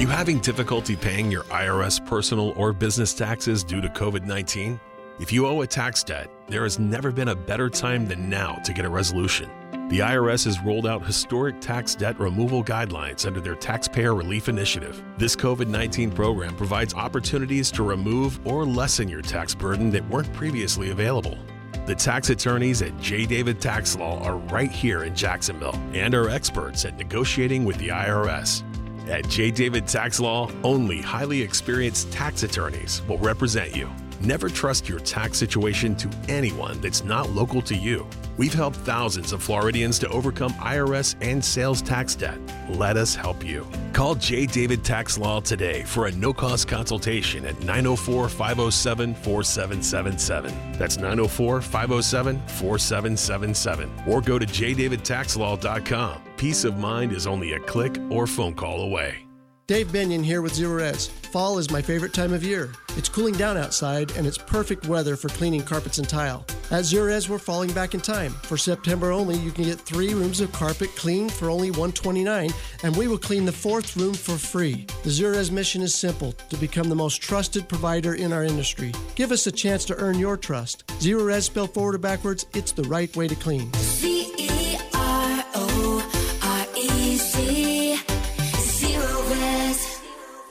[0.00, 4.80] You having difficulty paying your IRS personal or business taxes due to COVID 19?
[5.18, 8.54] If you owe a tax debt, there has never been a better time than now
[8.64, 9.50] to get a resolution.
[9.90, 15.04] The IRS has rolled out historic tax debt removal guidelines under their Taxpayer Relief Initiative.
[15.18, 20.32] This COVID 19 program provides opportunities to remove or lessen your tax burden that weren't
[20.32, 21.36] previously available.
[21.84, 23.26] The tax attorneys at J.
[23.26, 27.88] David Tax Law are right here in Jacksonville and are experts at negotiating with the
[27.88, 28.62] IRS.
[29.10, 29.50] At J.
[29.50, 33.90] David Tax Law, only highly experienced tax attorneys will represent you.
[34.20, 38.06] Never trust your tax situation to anyone that's not local to you.
[38.36, 42.38] We've helped thousands of Floridians to overcome IRS and sales tax debt.
[42.68, 43.66] Let us help you.
[43.94, 44.44] Call J.
[44.44, 50.72] David Tax Law today for a no cost consultation at 904 507 4777.
[50.72, 53.90] That's 904 507 4777.
[54.06, 56.22] Or go to jdavidtaxlaw.com.
[56.36, 59.29] Peace of mind is only a click or phone call away.
[59.70, 61.10] Dave Benyon here with Zerorez.
[61.30, 62.72] Fall is my favorite time of year.
[62.96, 66.44] It's cooling down outside and it's perfect weather for cleaning carpets and tile.
[66.72, 68.32] At Zerorez, we're falling back in time.
[68.42, 72.50] For September only, you can get three rooms of carpet cleaned for only 129,
[72.82, 74.86] and we will clean the fourth room for free.
[75.04, 78.92] The Zerorez mission is simple to become the most trusted provider in our industry.
[79.14, 80.84] Give us a chance to earn your trust.
[80.98, 83.70] Zerorez spelled forward or backwards, it's the right way to clean.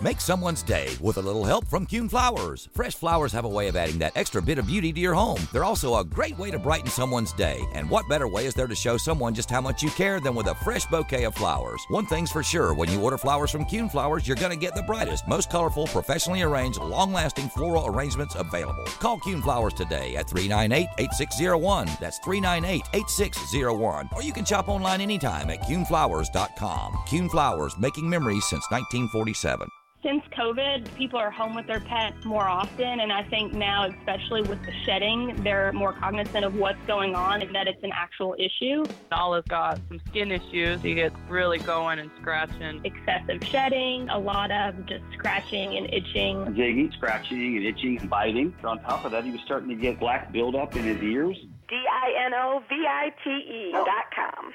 [0.02, 2.70] Make someone's day with a little help from Kuhn Flowers.
[2.74, 5.42] Fresh flowers have a way of adding that extra bit of beauty to your home.
[5.52, 7.60] They're also a great way to brighten someone's day.
[7.74, 10.36] And what better way is there to show someone just how much you care than
[10.36, 11.82] with a fresh bouquet of flowers?
[11.90, 14.74] One thing's for sure when you order flowers from Kuhn Flowers, you're going to get
[14.74, 18.86] the brightest, most colorful, professionally arranged, long lasting floral arrangements available.
[18.86, 21.90] Call Kuhn Flowers today at 398 8601.
[22.00, 24.10] That's 398 8601.
[24.16, 27.00] Or you can shop online anytime at kuhnflowers.com.
[27.06, 29.68] Kuhn Flowers, making memories since 1947.
[30.02, 34.42] Since COVID, people are home with their pets more often, and I think now, especially
[34.42, 38.34] with the shedding, they're more cognizant of what's going on and that it's an actual
[38.40, 38.86] issue.
[39.12, 40.82] Nala's got some skin issues.
[40.82, 42.80] He gets really going and scratching.
[42.86, 46.54] Excessive shedding, a lot of just scratching and itching.
[46.54, 48.56] Digging, scratching, and itching and biting.
[48.64, 51.36] On top of that, he was starting to get black buildup in his ears.
[51.68, 54.54] D I N O V I T E dot com.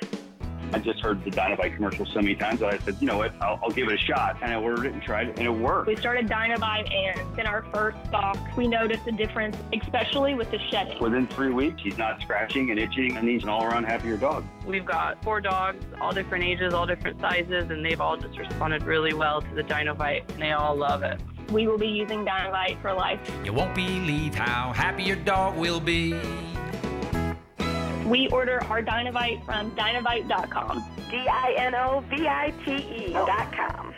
[0.73, 3.33] I just heard the Dinovite commercial so many times that I said, you know what,
[3.41, 4.39] I'll, I'll give it a shot.
[4.43, 5.87] And I ordered it and tried it, and it worked.
[5.87, 10.59] We started Dinovite, and in our first box, we noticed a difference, especially with the
[10.71, 10.99] shedding.
[11.01, 14.45] Within three weeks, he's not scratching and itching, and he's an all-around happier dog.
[14.67, 18.83] We've got four dogs, all different ages, all different sizes, and they've all just responded
[18.83, 21.21] really well to the Dinovite, and they all love it.
[21.51, 23.21] We will be using Dinovite for life.
[23.45, 26.15] You won't believe how happy your dog will be.
[28.05, 30.85] We order our Dinovite from Dinovite.com.
[31.11, 33.95] D I N O V I T E dot com.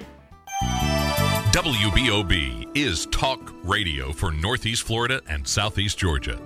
[1.53, 6.39] WBOB is talk radio for Northeast Florida and Southeast Georgia.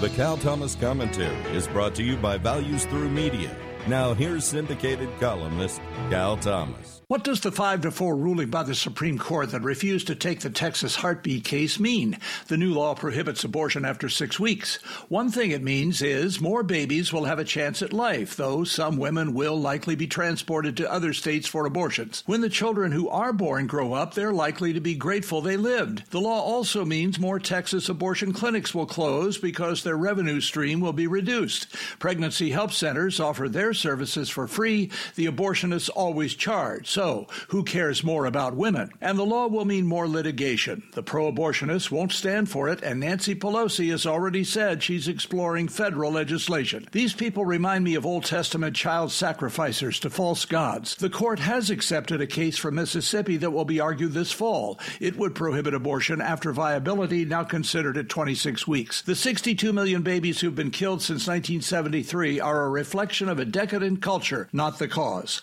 [0.00, 3.50] The Cal Thomas Commentary is brought to you by Values Through Media.
[3.86, 6.97] Now, here's syndicated columnist Cal Thomas.
[7.08, 10.40] What does the 5 to 4 ruling by the Supreme Court that refused to take
[10.40, 12.18] the Texas heartbeat case mean?
[12.48, 14.76] The new law prohibits abortion after six weeks.
[15.08, 18.98] One thing it means is more babies will have a chance at life, though some
[18.98, 22.24] women will likely be transported to other states for abortions.
[22.26, 26.10] When the children who are born grow up, they're likely to be grateful they lived.
[26.10, 30.92] The law also means more Texas abortion clinics will close because their revenue stream will
[30.92, 31.74] be reduced.
[31.98, 36.97] Pregnancy help centers offer their services for free, the abortionists always charge.
[36.98, 38.90] So, who cares more about women?
[39.00, 40.82] And the law will mean more litigation.
[40.94, 45.68] The pro abortionists won't stand for it, and Nancy Pelosi has already said she's exploring
[45.68, 46.88] federal legislation.
[46.90, 50.96] These people remind me of Old Testament child sacrificers to false gods.
[50.96, 54.80] The court has accepted a case from Mississippi that will be argued this fall.
[54.98, 59.02] It would prohibit abortion after viability, now considered at 26 weeks.
[59.02, 64.02] The 62 million babies who've been killed since 1973 are a reflection of a decadent
[64.02, 65.42] culture, not the cause.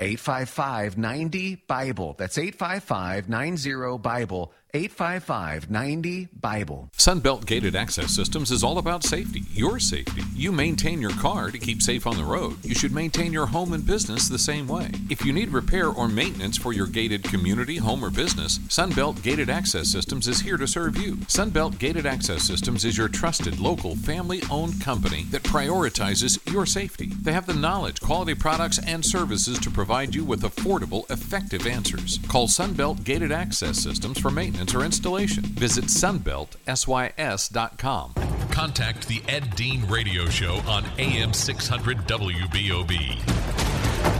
[0.00, 2.14] 855 90 Bible.
[2.16, 4.52] That's 855 90 Bible.
[4.74, 6.90] 855 90 Bible.
[6.96, 10.22] Sunbelt Gated Access Systems is all about safety, your safety.
[10.34, 12.62] You maintain your car to keep safe on the road.
[12.62, 14.90] You should maintain your home and business the same way.
[15.08, 19.48] If you need repair or maintenance for your gated community, home, or business, Sunbelt Gated
[19.48, 21.16] Access Systems is here to serve you.
[21.28, 27.06] Sunbelt Gated Access Systems is your trusted local family owned company that prioritizes your safety.
[27.22, 32.18] They have the knowledge, quality products, and services to provide you with affordable, effective answers.
[32.28, 35.44] Call Sunbelt Gated Access Systems for maintenance or installation.
[35.44, 38.14] Visit sunbeltsys.com.
[38.50, 43.48] Contact the Ed Dean Radio Show on AM 600 WBOB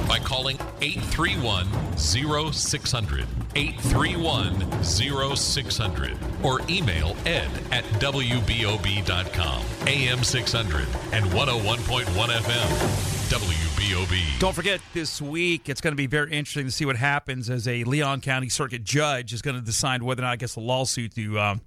[0.09, 3.26] by calling 831 0600.
[3.55, 6.18] 831 0600.
[6.43, 9.62] Or email ed at WBOB.com.
[9.86, 13.17] AM 600 and 101.1 FM.
[13.28, 14.38] WBOB.
[14.38, 17.68] Don't forget, this week it's going to be very interesting to see what happens as
[17.68, 20.60] a Leon County Circuit judge is going to decide whether or not I guess a
[20.60, 21.60] lawsuit to um,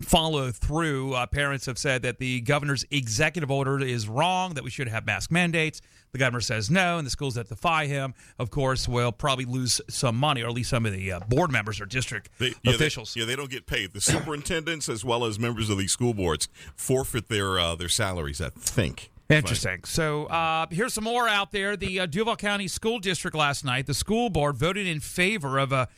[0.00, 1.12] follow through.
[1.12, 5.04] Uh, parents have said that the governor's executive order is wrong, that we should have
[5.04, 5.82] mask mandates.
[6.12, 9.82] The governor says no, and the schools that defy him, of course, will probably lose
[9.90, 12.72] some money, or at least some of the uh, board members or district They, yeah,
[12.72, 13.12] officials.
[13.12, 13.92] They, yeah, they don't get paid.
[13.92, 18.40] The superintendents, as well as members of these school boards, forfeit their uh, their salaries.
[18.40, 19.10] I think.
[19.34, 19.84] Interesting.
[19.84, 21.76] So uh, here's some more out there.
[21.76, 25.72] The uh, Duval County School District last night, the school board voted in favor of
[25.72, 25.88] a.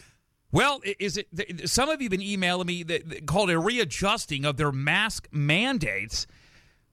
[0.52, 1.68] Well, is it?
[1.68, 6.26] Some of you been emailing me that called a readjusting of their mask mandates.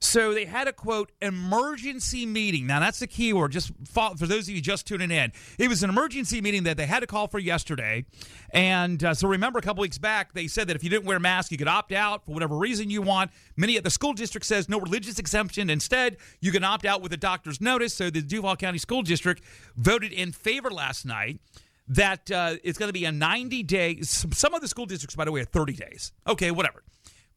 [0.04, 2.68] So they had a quote emergency meeting.
[2.68, 3.54] Now that's the key word.
[3.54, 6.76] Just fo- for those of you just tuning in, it was an emergency meeting that
[6.76, 8.06] they had to call for yesterday.
[8.52, 11.18] And uh, so remember, a couple weeks back, they said that if you didn't wear
[11.18, 13.32] a mask, you could opt out for whatever reason you want.
[13.56, 15.70] Many of the school district says no religious exemption.
[15.70, 17.94] Instead, you can opt out with a doctor's notice.
[17.94, 19.42] So the Duval County School District
[19.78, 21.40] voted in favor last night
[21.88, 24.02] that uh, it's going to be a 90 day.
[24.02, 26.12] Some of the school districts, by the way, are 30 days.
[26.28, 26.84] Okay, whatever.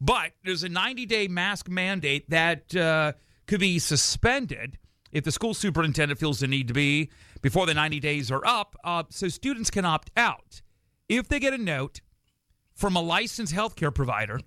[0.01, 3.13] But there's a 90 day mask mandate that uh,
[3.47, 4.79] could be suspended
[5.13, 8.77] if the school superintendent feels the need to be before the 90 days are up.
[8.85, 10.63] Uh, so students can opt out
[11.09, 12.01] if they get a note
[12.75, 14.41] from a licensed healthcare provider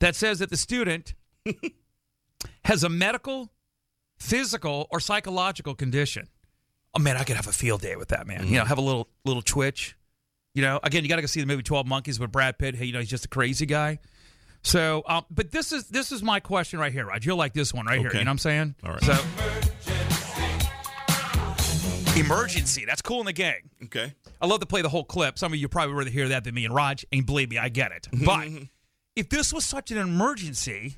[0.00, 1.14] that says that the student
[2.64, 3.52] has a medical,
[4.18, 6.28] physical, or psychological condition.
[6.94, 8.48] Oh man, I could have a field day with that man.
[8.48, 9.96] You know, have a little little twitch.
[10.54, 12.74] You know, again, you got to go see the movie Twelve Monkeys with Brad Pitt.
[12.74, 14.00] Hey, you know, he's just a crazy guy.
[14.62, 17.24] So, um, but this is this is my question right here, Raj.
[17.24, 18.08] You'll like this one right here.
[18.08, 18.74] You know what I'm saying?
[18.84, 19.02] All right.
[19.02, 19.16] So,
[22.16, 22.84] emergency.
[22.84, 23.70] That's cool in the gang.
[23.84, 24.14] Okay.
[24.40, 25.38] I love to play the whole clip.
[25.38, 27.04] Some of you probably rather hear that than me and Raj.
[27.12, 28.08] And believe me, I get it.
[28.24, 28.48] But
[29.16, 30.96] if this was such an emergency,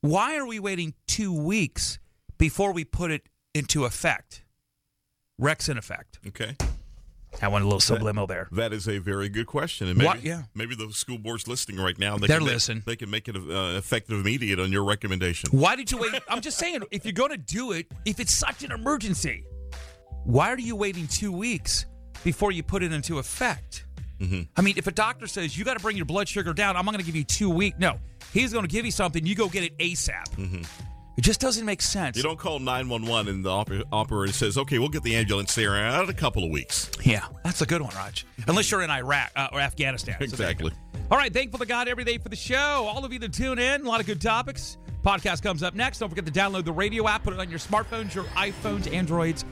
[0.00, 1.98] why are we waiting two weeks
[2.38, 4.42] before we put it into effect?
[5.38, 6.18] Rex in effect.
[6.26, 6.56] Okay.
[7.42, 8.48] I want a little subliminal there.
[8.52, 9.88] That is a very good question.
[9.88, 10.42] And maybe, What- yeah.
[10.54, 12.16] maybe the school board's listening right now.
[12.16, 12.82] They They're can listening.
[12.86, 15.50] They can make it uh, effective immediate on your recommendation.
[15.52, 16.14] Why did you wait?
[16.28, 19.44] I'm just saying, if you're going to do it, if it's such an emergency,
[20.24, 21.86] why are you waiting two weeks
[22.24, 23.84] before you put it into effect?
[24.20, 24.42] Mm-hmm.
[24.56, 26.84] I mean, if a doctor says you got to bring your blood sugar down, I'm
[26.86, 27.76] not going to give you two weeks.
[27.78, 27.98] No,
[28.32, 29.26] he's going to give you something.
[29.26, 30.24] You go get it ASAP.
[30.36, 30.62] Mm-hmm.
[31.16, 32.16] It just doesn't make sense.
[32.16, 35.74] You don't call 911 and the oper- operator says, okay, we'll get the ambulance there
[35.76, 36.90] in a couple of weeks.
[37.02, 38.26] Yeah, that's a good one, Raj.
[38.46, 40.16] Unless you're in Iraq uh, or Afghanistan.
[40.18, 40.70] So Exactly.
[40.70, 40.76] go.
[41.10, 42.56] All right, thankful to God every day for the show.
[42.56, 44.76] All of you that tune in, a lot of good topics.
[45.04, 46.00] Podcast comes up next.
[46.00, 49.44] Don't forget to download the radio app, put it on your smartphones, your iPhones, Androids,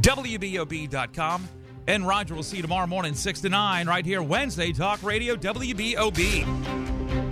[0.00, 1.48] WBOB.com.
[1.86, 5.36] And Roger will see you tomorrow morning, 6 to 9, right here, Wednesday, Talk Radio,
[5.36, 7.31] WBOB.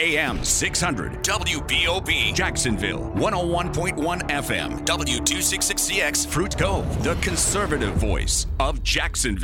[0.00, 3.96] AM 600 WBOB Jacksonville 101.1
[4.30, 9.30] FM W266CX Fruit Cove the conservative voice of Jacksonville